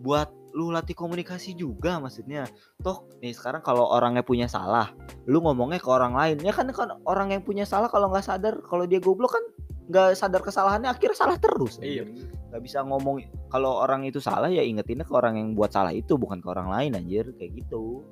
buat 0.00 0.30
lu 0.54 0.70
latih 0.70 0.94
komunikasi 0.94 1.58
juga 1.58 1.98
maksudnya. 1.98 2.46
Toh 2.78 3.10
nih 3.18 3.34
sekarang 3.34 3.62
kalau 3.64 3.90
orangnya 3.90 4.22
punya 4.22 4.46
salah, 4.46 4.94
lu 5.26 5.42
ngomongnya 5.42 5.82
ke 5.82 5.90
orang 5.90 6.14
lain. 6.14 6.38
Ya 6.40 6.54
kan 6.54 6.70
kan 6.70 6.94
orang 7.04 7.34
yang 7.34 7.42
punya 7.42 7.66
salah 7.66 7.90
kalau 7.90 8.08
nggak 8.12 8.24
sadar 8.24 8.62
kalau 8.62 8.86
dia 8.86 9.02
goblok 9.02 9.34
kan 9.34 9.44
nggak 9.84 10.16
sadar 10.16 10.40
kesalahannya 10.40 10.88
akhirnya 10.88 11.18
salah 11.18 11.36
terus. 11.36 11.76
iya 11.84 12.08
nggak 12.54 12.70
bisa 12.70 12.86
ngomong 12.86 13.18
kalau 13.50 13.82
orang 13.82 14.06
itu 14.06 14.22
salah 14.22 14.46
ya 14.46 14.62
ingetinnya 14.62 15.02
ke 15.02 15.10
orang 15.10 15.34
yang 15.34 15.58
buat 15.58 15.74
salah 15.74 15.90
itu 15.90 16.14
bukan 16.14 16.38
ke 16.38 16.46
orang 16.46 16.70
lain 16.70 16.94
anjir 16.94 17.34
kayak 17.34 17.50
gitu 17.50 18.06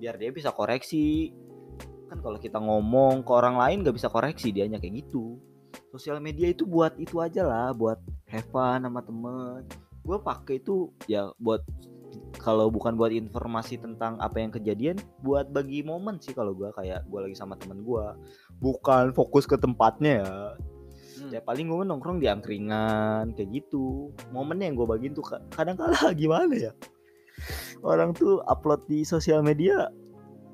biar 0.00 0.16
dia 0.16 0.32
bisa 0.32 0.48
koreksi 0.48 1.28
kan 2.08 2.24
kalau 2.24 2.40
kita 2.40 2.56
ngomong 2.56 3.20
ke 3.20 3.28
orang 3.36 3.60
lain 3.60 3.84
nggak 3.84 4.00
bisa 4.00 4.08
koreksi 4.08 4.48
dianya 4.48 4.80
kayak 4.80 5.04
gitu 5.04 5.36
sosial 5.92 6.24
media 6.24 6.48
itu 6.48 6.64
buat 6.64 6.96
itu 6.96 7.20
aja 7.20 7.44
lah 7.44 7.76
buat 7.76 8.00
have 8.32 8.48
fun 8.48 8.80
sama 8.80 9.04
temen 9.04 9.60
gue 10.04 10.18
pakai 10.20 10.60
itu 10.60 10.92
ya 11.08 11.32
buat 11.40 11.64
kalau 12.38 12.68
bukan 12.68 12.94
buat 13.00 13.10
informasi 13.10 13.80
tentang 13.80 14.20
apa 14.20 14.36
yang 14.36 14.52
kejadian 14.52 15.00
buat 15.24 15.48
bagi 15.48 15.80
momen 15.80 16.20
sih 16.20 16.36
kalau 16.36 16.52
gue 16.52 16.68
kayak 16.76 17.08
gue 17.08 17.20
lagi 17.24 17.36
sama 17.36 17.56
temen 17.56 17.80
gue 17.80 18.04
bukan 18.60 19.16
fokus 19.16 19.48
ke 19.48 19.56
tempatnya 19.56 20.22
ya. 20.22 20.32
Hmm. 21.14 21.30
ya 21.30 21.40
paling 21.40 21.70
gue 21.70 21.86
nongkrong 21.86 22.18
di 22.20 22.26
angkringan 22.26 23.32
kayak 23.38 23.50
gitu. 23.62 24.10
Momennya 24.34 24.70
yang 24.70 24.76
gue 24.76 24.86
bagiin 24.86 25.14
tuh 25.14 25.24
ka- 25.24 25.44
kadang 25.54 25.78
kala 25.78 26.12
gimana 26.20 26.52
ya? 26.52 26.72
Orang 27.80 28.12
tuh 28.12 28.44
upload 28.44 28.84
di 28.90 29.06
sosial 29.06 29.40
media 29.40 29.88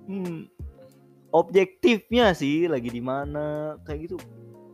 hmm, 0.06 0.46
objektifnya 1.32 2.36
sih 2.36 2.70
lagi 2.70 2.92
di 2.92 3.02
mana 3.02 3.76
kayak 3.82 4.10
gitu. 4.10 4.16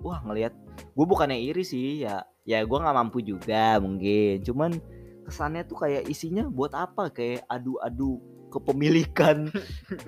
Wah 0.04 0.20
ngelihat 0.26 0.52
gue 0.76 1.06
bukannya 1.06 1.38
iri 1.38 1.64
sih 1.64 2.04
ya 2.04 2.24
ya 2.46 2.62
gue 2.62 2.78
nggak 2.78 2.96
mampu 2.96 3.18
juga 3.20 3.76
mungkin. 3.82 4.40
Cuman 4.46 4.78
kesannya 5.26 5.66
tuh 5.66 5.82
kayak 5.82 6.06
isinya 6.06 6.46
buat 6.46 6.72
apa? 6.72 7.10
Kayak 7.10 7.44
adu-adu 7.50 8.22
kepemilikan 8.54 9.50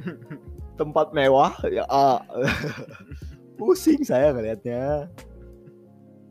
tempat 0.81 1.11
mewah? 1.12 1.53
Ya 1.68 1.85
ah. 1.90 2.22
pusing 3.59 4.07
saya 4.07 4.31
ngelihatnya 4.31 5.11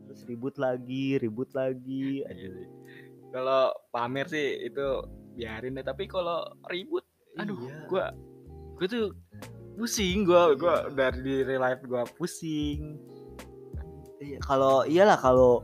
terus 0.08 0.24
ribut 0.24 0.56
lagi 0.56 1.20
ribut 1.20 1.52
lagi. 1.52 2.24
Iya 2.24 2.48
sih. 2.56 2.68
kalau 3.28 3.68
pamer 3.92 4.24
sih 4.32 4.64
itu 4.64 5.04
biarin 5.36 5.76
deh. 5.76 5.84
Tapi 5.84 6.08
kalau 6.08 6.48
ribut 6.72 7.04
aduh 7.36 7.60
Iya. 7.60 7.84
gua 7.86 8.06
gua 8.80 8.86
tuh 8.88 9.12
pusing. 9.76 10.24
Gua 10.24 10.56
gua 10.56 10.88
dari 10.88 11.20
di 11.20 11.34
real 11.44 11.60
life 11.60 11.84
gua 11.84 12.08
pusing. 12.16 12.96
Iya, 14.18 14.40
kalau 14.42 14.82
iyalah 14.88 15.20
kalau 15.20 15.62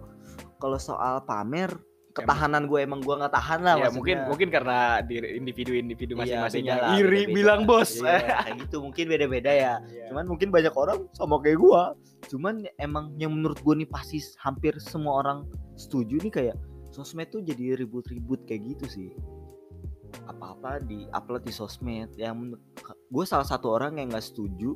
kalau 0.65 0.81
soal 0.81 1.21
pamer 1.29 1.77
ketahanan 2.15 2.71
gue 2.71 2.79
emang 2.81 3.03
gue 3.03 3.11
nggak 3.11 3.35
tahan 3.35 3.61
lah 3.67 3.75
ya 3.75 3.91
maksudnya. 3.91 3.97
mungkin 3.99 4.17
mungkin 4.31 4.49
karena 4.55 4.79
di 5.03 5.19
individu-individu 5.19 6.15
Iya, 6.15 6.21
masing-masing 6.23 6.63
beda 6.63 6.71
yang 6.71 6.81
lah, 6.81 6.95
iri 6.95 7.05
beda-beda. 7.05 7.35
bilang 7.37 7.61
bos. 7.67 7.91
Iya, 7.99 8.19
kayak 8.47 8.57
gitu 8.65 8.77
mungkin 8.81 9.05
beda-beda 9.11 9.51
ya. 9.53 9.75
Cuman 10.09 10.25
mungkin 10.31 10.49
banyak 10.55 10.75
orang 10.79 10.99
sama 11.13 11.43
kayak 11.43 11.59
gue 11.61 11.83
cuman 12.25 12.65
emang 12.81 13.13
yang 13.21 13.37
menurut 13.37 13.61
gue 13.61 13.75
nih 13.85 13.91
pasti 13.91 14.17
hampir 14.41 14.73
semua 14.81 15.21
orang 15.21 15.45
setuju 15.77 16.17
nih 16.25 16.33
kayak 16.33 16.57
sosmed 16.89 17.29
tuh 17.29 17.45
jadi 17.45 17.77
ribut-ribut 17.77 18.47
kayak 18.49 18.63
gitu 18.73 18.87
sih. 18.89 19.11
Apa-apa 20.31 20.81
di 20.87 21.05
upload 21.11 21.43
di 21.43 21.53
sosmed. 21.53 22.15
Yang 22.15 22.57
gue 23.11 23.25
salah 23.27 23.45
satu 23.45 23.75
orang 23.75 23.99
yang 23.99 24.15
nggak 24.15 24.23
setuju 24.25 24.73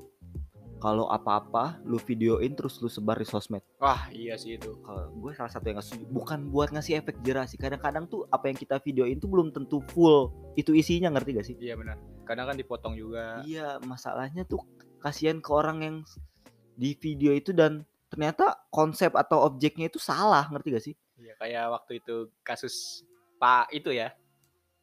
kalau 0.79 1.07
apa-apa 1.07 1.83
lu 1.83 1.99
videoin 1.99 2.53
terus 2.53 2.79
lu 2.79 2.87
sebar 2.87 3.14
di 3.14 3.25
sosmed 3.25 3.62
Wah, 3.77 4.07
iya 4.09 4.35
sih 4.35 4.55
itu. 4.55 4.79
kalau 4.81 5.11
gue 5.12 5.33
salah 5.33 5.51
satu 5.51 5.67
yang 5.67 5.79
setuju 5.79 6.07
bukan 6.07 6.49
buat 6.49 6.71
ngasih 6.71 6.99
efek 6.99 7.19
jerah 7.21 7.45
sih 7.45 7.55
kadang-kadang 7.55 8.07
tuh 8.07 8.25
apa 8.29 8.47
yang 8.47 8.55
kita 8.55 8.79
videoin 8.79 9.17
tuh 9.17 9.27
belum 9.27 9.51
tentu 9.51 9.83
full 9.88 10.31
itu 10.55 10.71
isinya 10.73 11.11
ngerti 11.11 11.31
gak 11.33 11.47
sih 11.47 11.57
Iya 11.59 11.75
benar. 11.75 11.99
Kadang 12.23 12.47
kan 12.47 12.57
dipotong 12.57 12.95
juga. 12.95 13.43
iya 13.43 13.77
masalahnya 13.81 14.43
tuh 14.43 14.62
kasihan 14.99 15.38
ke 15.38 15.51
orang 15.51 15.79
yang 15.81 15.97
di 16.75 16.95
video 16.95 17.31
itu 17.31 17.51
dan 17.51 17.83
ternyata 18.07 18.57
konsep 18.69 19.12
atau 19.12 19.45
objeknya 19.45 19.87
itu 19.87 19.99
salah 19.99 20.47
ngerti 20.49 20.69
gak 20.71 20.85
sih 20.85 20.95
Iya, 21.19 21.35
kayak 21.35 21.64
waktu 21.69 21.93
itu 21.99 22.17
kasus 22.41 23.03
Pak 23.37 23.71
itu 23.71 23.91
ya. 23.91 24.14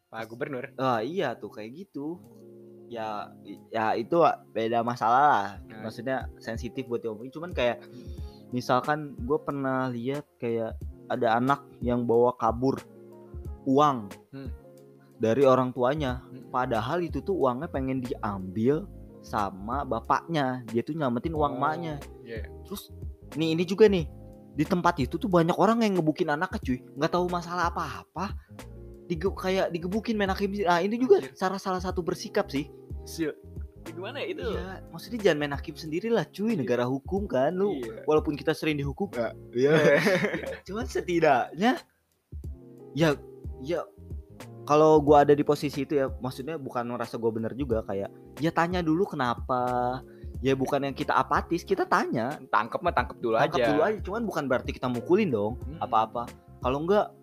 Pak 0.06 0.28
Gubernur. 0.28 0.72
ah 0.76 1.00
iya 1.00 1.32
tuh 1.34 1.48
kayak 1.50 1.72
gitu 1.78 2.20
ya 2.86 3.34
ya 3.70 3.94
itu 3.94 4.22
beda 4.52 4.82
masalah 4.82 5.22
lah 5.24 5.46
Nah. 5.66 5.88
maksudnya 5.88 6.18
sensitif 6.38 6.86
buat 6.86 7.02
diomongin 7.02 7.30
cuman 7.30 7.52
kayak 7.52 7.82
misalkan 8.50 9.18
gue 9.18 9.38
pernah 9.38 9.90
lihat 9.90 10.24
kayak 10.38 10.78
ada 11.06 11.36
anak 11.36 11.66
yang 11.80 12.04
bawa 12.04 12.34
kabur 12.36 12.78
uang 13.66 14.10
Hmm. 14.30 14.50
dari 15.16 15.44
orang 15.44 15.72
tuanya 15.72 16.22
Hmm. 16.24 16.50
padahal 16.50 17.02
itu 17.02 17.20
tuh 17.20 17.34
uangnya 17.36 17.68
pengen 17.68 18.00
diambil 18.00 18.86
sama 19.20 19.82
bapaknya 19.82 20.62
dia 20.70 20.86
tuh 20.86 20.94
nyelamatin 20.94 21.34
uang 21.34 21.54
Oh, 21.54 21.58
emaknya 21.58 21.96
Iya. 22.22 22.46
terus 22.62 22.94
nih 23.34 23.58
ini 23.58 23.64
juga 23.66 23.90
nih 23.90 24.06
di 24.56 24.64
tempat 24.64 25.02
itu 25.02 25.18
tuh 25.18 25.28
banyak 25.28 25.58
orang 25.58 25.82
yang 25.82 25.98
ngebukin 25.98 26.30
anaknya 26.30 26.62
cuy 26.62 26.80
nggak 26.96 27.12
tahu 27.12 27.26
masalah 27.28 27.68
apa-apa 27.68 28.38
Dige 29.06 29.30
kayak 29.30 29.70
digebukin 29.70 30.18
main 30.18 30.34
hakim 30.34 30.50
nah 30.66 30.82
ini 30.82 30.98
juga 30.98 31.22
Anjir. 31.22 31.38
cara 31.38 31.58
salah 31.62 31.78
satu 31.78 32.02
bersikap 32.02 32.50
sih 32.50 32.70
Sil. 33.06 33.32
Gimana 33.86 34.18
ya 34.18 34.34
itu? 34.34 34.42
Iya, 34.42 34.82
maksudnya 34.90 35.20
jangan 35.22 35.38
main 35.46 35.54
hakim 35.54 35.78
sendiri 35.78 36.10
lah 36.10 36.26
cuy, 36.26 36.58
negara 36.58 36.90
hukum 36.90 37.30
kan 37.30 37.54
lu. 37.54 37.78
Iya. 37.78 38.02
Walaupun 38.10 38.34
kita 38.34 38.50
sering 38.58 38.82
dihukum 38.82 39.14
ya. 39.14 39.30
Iya. 39.54 39.74
Cuman 40.66 40.90
setidaknya 40.90 41.78
ya 42.98 43.14
ya 43.62 43.86
kalau 44.66 44.98
gua 44.98 45.22
ada 45.22 45.38
di 45.38 45.46
posisi 45.46 45.86
itu 45.86 46.02
ya, 46.02 46.10
maksudnya 46.18 46.58
bukan 46.58 46.82
merasa 46.90 47.22
gua 47.22 47.30
bener 47.30 47.54
juga 47.54 47.86
kayak 47.86 48.10
ya 48.42 48.50
tanya 48.50 48.82
dulu 48.82 49.06
kenapa. 49.06 50.02
Ya 50.42 50.58
bukan 50.58 50.82
yang 50.82 50.98
kita 50.98 51.14
apatis, 51.14 51.62
kita 51.62 51.86
tanya. 51.86 52.42
Tangkep 52.50 52.82
mah 52.82 52.94
tangkep 52.94 53.18
dulu 53.22 53.38
Tangkap 53.38 53.62
aja. 53.62 53.68
dulu 53.70 53.82
aja, 53.86 53.98
cuman 54.02 54.22
bukan 54.26 54.44
berarti 54.50 54.74
kita 54.74 54.90
mukulin 54.90 55.30
dong 55.30 55.62
Mm-mm. 55.62 55.78
apa-apa. 55.78 56.26
Kalau 56.66 56.82
enggak 56.82 57.14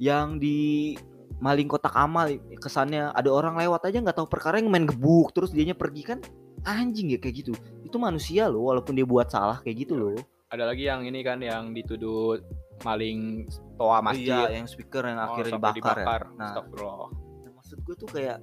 yang 0.00 0.40
di 0.40 0.96
maling 1.38 1.68
kotak 1.68 1.92
amal 1.92 2.28
kesannya 2.56 3.12
ada 3.12 3.28
orang 3.28 3.56
lewat 3.56 3.84
aja 3.86 4.00
nggak 4.00 4.16
tahu 4.16 4.28
perkara 4.28 4.56
yang 4.56 4.68
main 4.68 4.84
gebuk 4.84 5.30
terus 5.30 5.52
dianya 5.52 5.72
pergi 5.72 6.02
kan 6.02 6.18
anjing 6.62 7.08
ya 7.08 7.16
kayak 7.16 7.40
gitu 7.40 7.52
itu 7.80 7.96
manusia 7.96 8.44
loh 8.44 8.68
walaupun 8.68 8.92
dia 8.92 9.04
buat 9.04 9.28
salah 9.28 9.60
kayak 9.60 9.84
gitu 9.84 9.94
Iya. 9.94 10.02
loh 10.02 10.24
Ada 10.50 10.64
lagi 10.66 10.82
yang 10.82 11.06
ini 11.06 11.22
kan 11.22 11.38
yang 11.38 11.70
dituduh 11.70 12.42
maling 12.82 13.46
toa 13.78 13.96
iya 13.96 14.02
masjid. 14.02 14.46
yang 14.50 14.66
speaker 14.66 15.04
yang 15.04 15.20
Oh, 15.20 15.26
akhirnya 15.30 15.52
sampai 15.54 15.70
dibakar, 15.70 15.94
ya 15.94 16.02
dibakar. 16.02 16.22
Nah. 16.34 16.52
Nah, 16.58 17.52
maksud 17.54 17.78
gue 17.80 17.94
tuh 17.94 18.08
kayak 18.10 18.38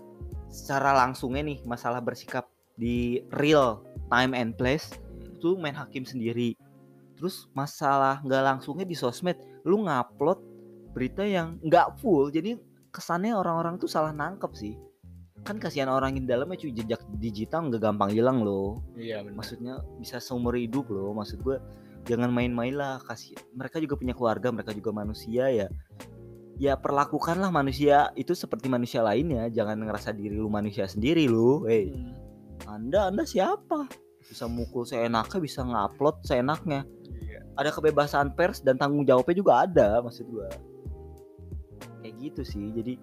secara 0.48 0.96
langsungnya 0.96 1.44
nih 1.44 1.60
masalah 1.68 2.00
bersikap 2.00 2.48
di 2.74 3.20
real 3.36 3.84
time 4.08 4.32
and 4.32 4.56
place 4.56 4.88
Hmm. 4.96 5.36
itu 5.36 5.50
main 5.54 5.76
hakim 5.76 6.02
sendiri 6.02 6.56
terus 7.14 7.50
masalah 7.52 8.22
nggak 8.24 8.44
langsungnya 8.46 8.86
di 8.86 8.94
sosmed 8.94 9.36
lu 9.62 9.84
ngupload 9.84 10.40
berita 10.98 11.22
yang 11.22 11.62
nggak 11.62 12.02
full 12.02 12.34
jadi 12.34 12.58
kesannya 12.90 13.38
orang-orang 13.38 13.78
tuh 13.78 13.86
salah 13.86 14.10
nangkep 14.10 14.50
sih. 14.58 14.74
Kan 15.46 15.62
kasihan 15.62 15.88
orang 15.94 16.18
yang 16.18 16.26
dalamnya 16.26 16.58
cuy 16.58 16.74
jejak 16.74 16.98
digital 17.22 17.70
nggak 17.70 17.86
gampang 17.86 18.10
hilang 18.10 18.42
loh. 18.42 18.82
Iya 18.98 19.22
benar. 19.22 19.38
maksudnya 19.38 19.74
bisa 20.02 20.18
seumur 20.18 20.58
hidup 20.58 20.90
loh 20.90 21.14
maksud 21.14 21.46
gue 21.46 21.62
jangan 22.10 22.34
main-main 22.34 22.74
lah 22.74 22.98
kasih 23.06 23.38
mereka 23.54 23.78
juga 23.78 23.96
punya 24.02 24.18
keluarga 24.18 24.50
mereka 24.50 24.74
juga 24.74 24.90
manusia 24.90 25.46
ya. 25.54 25.70
Ya 26.58 26.74
perlakukanlah 26.74 27.54
manusia 27.54 28.10
itu 28.18 28.34
seperti 28.34 28.66
manusia 28.66 29.06
lainnya 29.06 29.46
jangan 29.54 29.78
ngerasa 29.78 30.10
diri 30.10 30.34
lu 30.34 30.50
manusia 30.50 30.90
sendiri 30.90 31.30
lu 31.30 31.70
hey 31.70 31.94
Hmm. 31.94 32.18
anda 32.66 33.14
anda 33.14 33.22
siapa? 33.22 33.86
Bisa 34.26 34.50
mukul 34.50 34.82
seenaknya 34.90 35.38
bisa 35.38 35.62
ngupload 35.62 36.26
seenaknya. 36.26 36.82
Iya. 37.08 37.46
ada 37.58 37.70
kebebasan 37.74 38.34
pers 38.38 38.62
dan 38.66 38.78
tanggung 38.78 39.06
jawabnya 39.06 39.36
juga 39.38 39.54
ada 39.66 40.02
maksud 40.02 40.26
gua 40.30 40.50
kayak 42.18 42.34
gitu 42.34 42.42
sih. 42.42 42.66
Jadi 42.74 42.94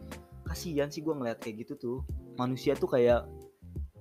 kasihan 0.43 0.91
sih 0.91 0.99
gua 1.01 1.15
ngeliat 1.15 1.39
kayak 1.39 1.63
gitu 1.63 1.75
tuh. 1.79 1.99
Manusia 2.35 2.75
tuh 2.75 2.91
kayak 2.91 3.23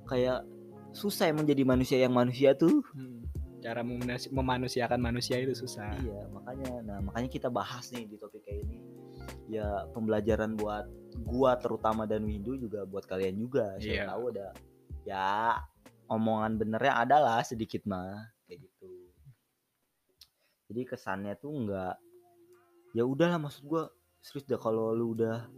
kayak 0.09 0.41
susah 0.89 1.29
emang 1.29 1.45
jadi 1.45 1.61
manusia 1.61 2.01
yang 2.01 2.17
manusia 2.17 2.57
tuh. 2.57 2.81
Hmm. 2.97 3.21
Cara 3.61 3.85
memanus- 3.85 4.27
memanusiakan 4.27 4.97
manusia 4.99 5.37
itu 5.37 5.53
susah. 5.53 5.93
iya 6.01 6.25
makanya. 6.33 6.81
Nah 6.81 6.97
makanya 6.99 7.29
kita 7.29 7.47
bahas 7.47 7.93
nih 7.93 8.09
di 8.09 8.17
topik 8.17 8.41
kayak 8.41 8.65
ini. 8.65 8.81
Ya 9.47 9.85
pembelajaran 9.93 10.57
buat 10.57 10.89
gua 11.21 11.55
terutama 11.61 12.09
dan 12.09 12.25
Windu 12.25 12.57
juga 12.57 12.83
buat 12.83 13.05
kalian 13.05 13.37
juga. 13.37 13.77
Siapa 13.77 13.93
Iya. 13.93 14.09
tahu 14.09 14.23
ada 14.33 14.47
ya 15.05 15.29
omongan 16.09 16.57
benernya 16.57 17.05
adalah 17.05 17.39
sedikit 17.45 17.85
mah 17.85 18.33
kayak 18.49 18.65
gitu. 18.65 18.89
Jadi 20.73 20.81
kesannya 20.83 21.37
tuh 21.37 21.53
nggak 21.53 21.95
ya 22.97 23.03
udahlah 23.05 23.37
maksud 23.39 23.63
gua 23.63 23.87
serius 24.23 24.47
dah 24.47 24.55
kalau 24.55 24.95
lu 24.95 25.19
udah 25.19 25.51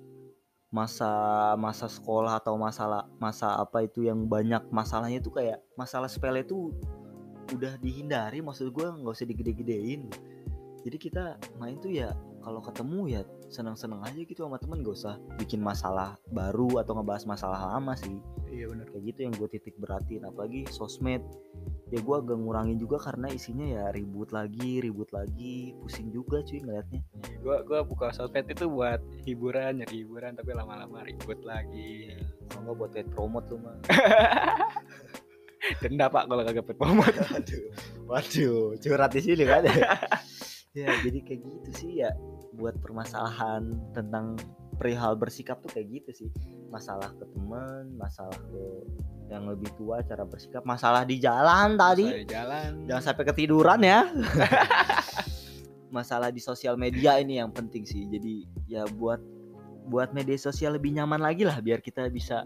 masa 0.73 1.07
masa 1.55 1.85
sekolah 1.85 2.41
atau 2.41 2.57
masalah 2.57 3.05
masa 3.21 3.55
apa 3.61 3.85
itu 3.85 4.03
yang 4.03 4.25
banyak 4.25 4.65
masalahnya 4.73 5.21
tuh 5.21 5.37
kayak 5.37 5.61
masalah 5.77 6.09
sepele 6.09 6.41
tuh 6.43 6.73
udah 7.53 7.77
dihindari 7.77 8.41
maksud 8.41 8.73
gua 8.73 8.91
nggak 8.97 9.13
usah 9.13 9.29
digede-gedein. 9.29 10.09
Jadi 10.81 10.97
kita 10.97 11.37
main 11.61 11.77
tuh 11.77 11.93
ya 11.93 12.13
kalau 12.45 12.61
ketemu 12.61 12.99
ya 13.09 13.21
seneng-seneng 13.49 14.05
aja 14.05 14.21
gitu 14.21 14.45
sama 14.45 14.61
temen 14.61 14.85
gak 14.85 14.93
usah 14.93 15.17
bikin 15.41 15.57
masalah 15.57 16.13
baru 16.29 16.77
atau 16.77 16.93
ngebahas 16.93 17.25
masalah 17.25 17.73
lama 17.73 17.97
sih. 17.97 18.21
Iya 18.53 18.69
benar. 18.69 18.85
kayak 18.93 19.03
gitu 19.09 19.19
yang 19.25 19.33
gue 19.33 19.49
titik 19.49 19.75
beratin 19.81 20.21
apalagi 20.29 20.69
sosmed 20.69 21.25
ya 21.93 22.01
gue 22.01 22.15
agak 22.17 22.37
ngurangin 22.41 22.81
juga 22.81 22.97
karena 22.97 23.29
isinya 23.29 23.65
ya 23.65 23.83
ribut 23.93 24.33
lagi 24.33 24.81
ribut 24.81 25.09
lagi 25.13 25.77
pusing 25.77 26.09
juga 26.09 26.41
cuy 26.41 26.59
ngeliatnya 26.65 27.01
Gua 27.45 27.61
gua 27.61 27.85
buka 27.85 28.09
sosmed 28.09 28.49
itu 28.49 28.65
buat 28.65 28.97
hiburan, 29.21 29.77
nyari 29.85 30.01
hiburan 30.01 30.33
tapi 30.33 30.49
lama-lama 30.57 31.05
ribut 31.05 31.45
lagi. 31.45 32.09
kalau 32.49 32.61
nggak 32.65 32.75
buat 32.81 32.91
kayak 32.97 33.07
promote 33.13 33.45
tuh 33.45 33.59
mah 33.61 33.77
Denda 35.81 36.05
Pak 36.09 36.29
kalau 36.29 36.41
kagak 36.45 36.65
promote. 36.77 37.13
waduh 37.29 37.65
waduh 38.09 38.77
curhat 38.81 39.11
di 39.13 39.21
sini 39.21 39.43
kan 39.45 39.65
ya 40.77 40.89
jadi 41.05 41.19
kayak 41.21 41.41
gitu 41.41 41.69
sih 41.73 41.91
ya 42.01 42.11
buat 42.57 42.75
permasalahan 42.81 43.73
tentang 43.95 44.35
perihal 44.75 45.15
bersikap 45.15 45.59
tuh 45.63 45.71
kayak 45.71 45.87
gitu 46.03 46.25
sih. 46.25 46.29
Masalah 46.69 47.11
ke 47.15 47.25
teman 47.31 47.95
masalah 47.95 48.35
ke 48.35 48.63
yang 49.25 49.49
lebih 49.49 49.73
tua 49.73 50.05
cara 50.05 50.21
bersikap 50.21 50.61
masalah 50.61 51.01
di 51.01 51.17
jalan 51.17 51.73
tadi. 51.79 52.05
Saya 52.05 52.27
jalan. 52.29 52.69
jangan 52.85 53.03
sampai 53.11 53.23
ketiduran 53.25 53.79
ya. 53.81 54.05
Masalah 55.95 56.29
di 56.29 56.43
sosial 56.43 56.75
media 56.75 57.15
ini 57.17 57.39
yang 57.39 57.49
penting 57.55 57.87
sih. 57.87 58.05
Jadi 58.11 58.43
ya 58.67 58.83
buat 58.85 59.21
buat 59.87 60.11
media 60.11 60.35
sosial 60.35 60.75
lebih 60.75 60.91
nyaman 60.97 61.21
lagi 61.21 61.45
lah 61.45 61.61
biar 61.61 61.77
kita 61.79 62.09
bisa 62.09 62.43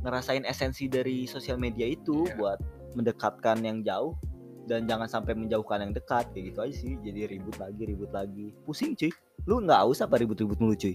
ngerasain 0.00 0.44
esensi 0.48 0.88
dari 0.88 1.28
sosial 1.28 1.60
media 1.60 1.84
itu 1.84 2.24
Iya. 2.24 2.34
buat 2.40 2.58
mendekatkan 2.96 3.60
yang 3.64 3.84
jauh 3.84 4.16
dan 4.64 4.88
jangan 4.88 5.08
sampai 5.08 5.36
menjauhkan 5.36 5.84
yang 5.84 5.92
dekat 5.92 6.24
kayak 6.32 6.52
gitu 6.52 6.58
aja 6.64 6.74
sih. 6.74 6.92
Jadi 7.04 7.20
ribut 7.36 7.56
lagi 7.60 7.82
ribut 7.84 8.10
lagi. 8.12 8.52
Pusing 8.64 8.92
cuy 8.96 9.12
lu 9.44 9.60
nggak 9.60 9.82
usah 9.84 10.06
apa 10.06 10.16
ribut-ribut 10.16 10.56
mulu 10.56 10.74
cuy 10.74 10.94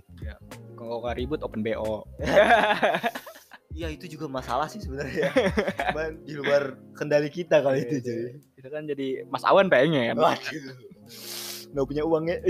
Kalau 0.74 1.04
nggak 1.04 1.16
ribut 1.18 1.40
open 1.42 1.62
BO. 1.62 2.08
Iya 3.70 3.86
itu 3.94 4.10
juga 4.10 4.26
masalah 4.26 4.66
sih 4.66 4.82
sebenarnya 4.82 5.30
cuman 5.94 6.26
di 6.26 6.34
luar 6.36 6.74
kendali 6.98 7.30
kita 7.30 7.62
kalau 7.62 7.78
Iya, 7.78 7.86
itu 7.86 7.96
iya. 7.96 8.04
cuy 8.04 8.26
Itu 8.58 8.68
kan 8.68 8.84
jadi 8.84 9.08
Mas 9.30 9.46
Awan 9.46 9.70
pengen. 9.70 10.18
Waduh. 10.18 10.76
Nggak 11.72 11.86
punya 11.88 12.04
uangnya. 12.04 12.38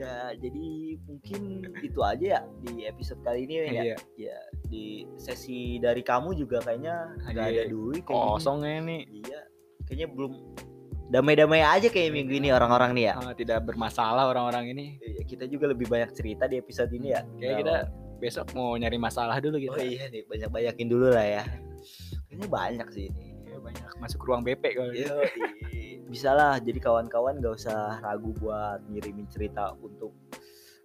ya, 0.00 0.32
jadi 0.32 0.66
mungkin 1.02 1.40
itu 1.82 2.00
aja 2.00 2.26
ya 2.38 2.40
di 2.62 2.86
episode 2.86 3.20
kali 3.20 3.44
ini 3.44 3.54
ya. 3.58 3.64
Iya. 3.66 3.96
Ya, 4.16 4.38
di 4.64 5.04
sesi 5.18 5.76
dari 5.76 6.00
kamu 6.00 6.38
juga 6.38 6.62
kayaknya 6.62 7.10
nggak 7.26 7.46
ada 7.50 7.62
Iya. 7.66 7.68
duit. 7.68 8.02
Kosongnya 8.06 8.80
nih. 8.86 9.02
Iya. 9.10 9.40
Kayaknya 9.84 10.08
belum 10.14 10.32
damai-damai 11.10 11.60
aja 11.66 11.90
kayak 11.90 12.14
minggu 12.14 12.38
ini 12.38 12.48
orang-orang 12.54 12.94
nih 12.94 13.04
ya. 13.10 13.14
Tidak 13.34 13.58
bermasalah 13.66 14.30
orang-orang 14.30 14.70
ini. 14.70 14.86
Iya, 15.02 15.22
kita 15.26 15.44
juga 15.50 15.74
lebih 15.74 15.90
banyak 15.90 16.14
cerita 16.14 16.46
di 16.46 16.62
episode 16.62 16.94
ini 16.94 17.10
ya. 17.10 17.26
Kayak 17.36 17.56
kita 17.66 17.76
besok 18.22 18.46
mau 18.54 18.78
nyari 18.78 18.96
masalah 18.96 19.42
dulu 19.42 19.58
gitu. 19.58 19.74
Oh 19.74 19.82
iya 19.82 20.06
nih, 20.06 20.22
banyak-banyakin 20.30 20.86
dulu 20.86 21.10
lah 21.10 21.26
ya. 21.26 21.44
Kayaknya 22.30 22.48
banyak 22.48 22.88
sih 22.94 23.04
ini. 23.10 23.26
Ya, 23.50 23.58
banyak 23.58 23.90
masuk 23.98 24.22
ruang 24.22 24.46
BP 24.46 24.62
kalau 24.78 24.94
gitu. 24.94 25.10
Iya, 25.74 25.98
bisa 26.06 26.30
lah. 26.30 26.62
Jadi 26.62 26.78
kawan-kawan 26.78 27.42
gak 27.42 27.58
usah 27.58 27.98
ragu 27.98 28.30
buat 28.38 28.78
ngirimin 28.86 29.26
cerita 29.26 29.74
untuk 29.82 30.14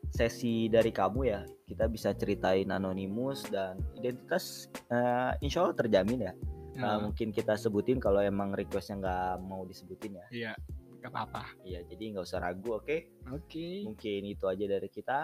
sesi 0.09 0.65
dari 0.73 0.89
kamu 0.89 1.19
ya. 1.29 1.45
Kita 1.69 1.85
bisa 1.85 2.17
ceritain 2.17 2.73
anonimus 2.73 3.45
dan 3.53 3.77
identitas 3.93 4.73
eh, 4.89 5.37
insya 5.45 5.69
Allah 5.69 5.77
terjamin 5.77 6.25
ya 6.25 6.33
nah, 6.75 6.99
hmm. 6.99 7.09
mungkin 7.09 7.31
kita 7.31 7.55
sebutin 7.55 7.97
kalau 7.97 8.19
emang 8.19 8.51
requestnya 8.51 8.99
nggak 8.99 9.35
mau 9.43 9.63
disebutin 9.63 10.19
ya 10.19 10.27
iya 10.31 10.53
nggak 10.99 11.11
apa-apa 11.11 11.43
iya 11.63 11.79
jadi 11.85 12.17
nggak 12.17 12.25
usah 12.25 12.41
ragu 12.41 12.77
oke 12.77 12.85
okay? 12.85 12.99
oke 13.29 13.47
okay. 13.47 13.73
mungkin 13.85 14.21
itu 14.25 14.45
aja 14.49 14.65
dari 14.65 14.89
kita 14.91 15.19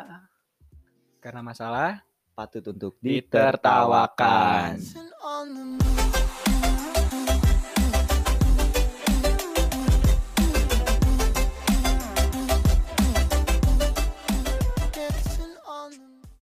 karena 1.22 1.42
masalah 1.46 2.02
patut 2.34 2.66
untuk 2.74 2.98
ditertawakan, 2.98 4.80
ditertawakan. 4.80 7.41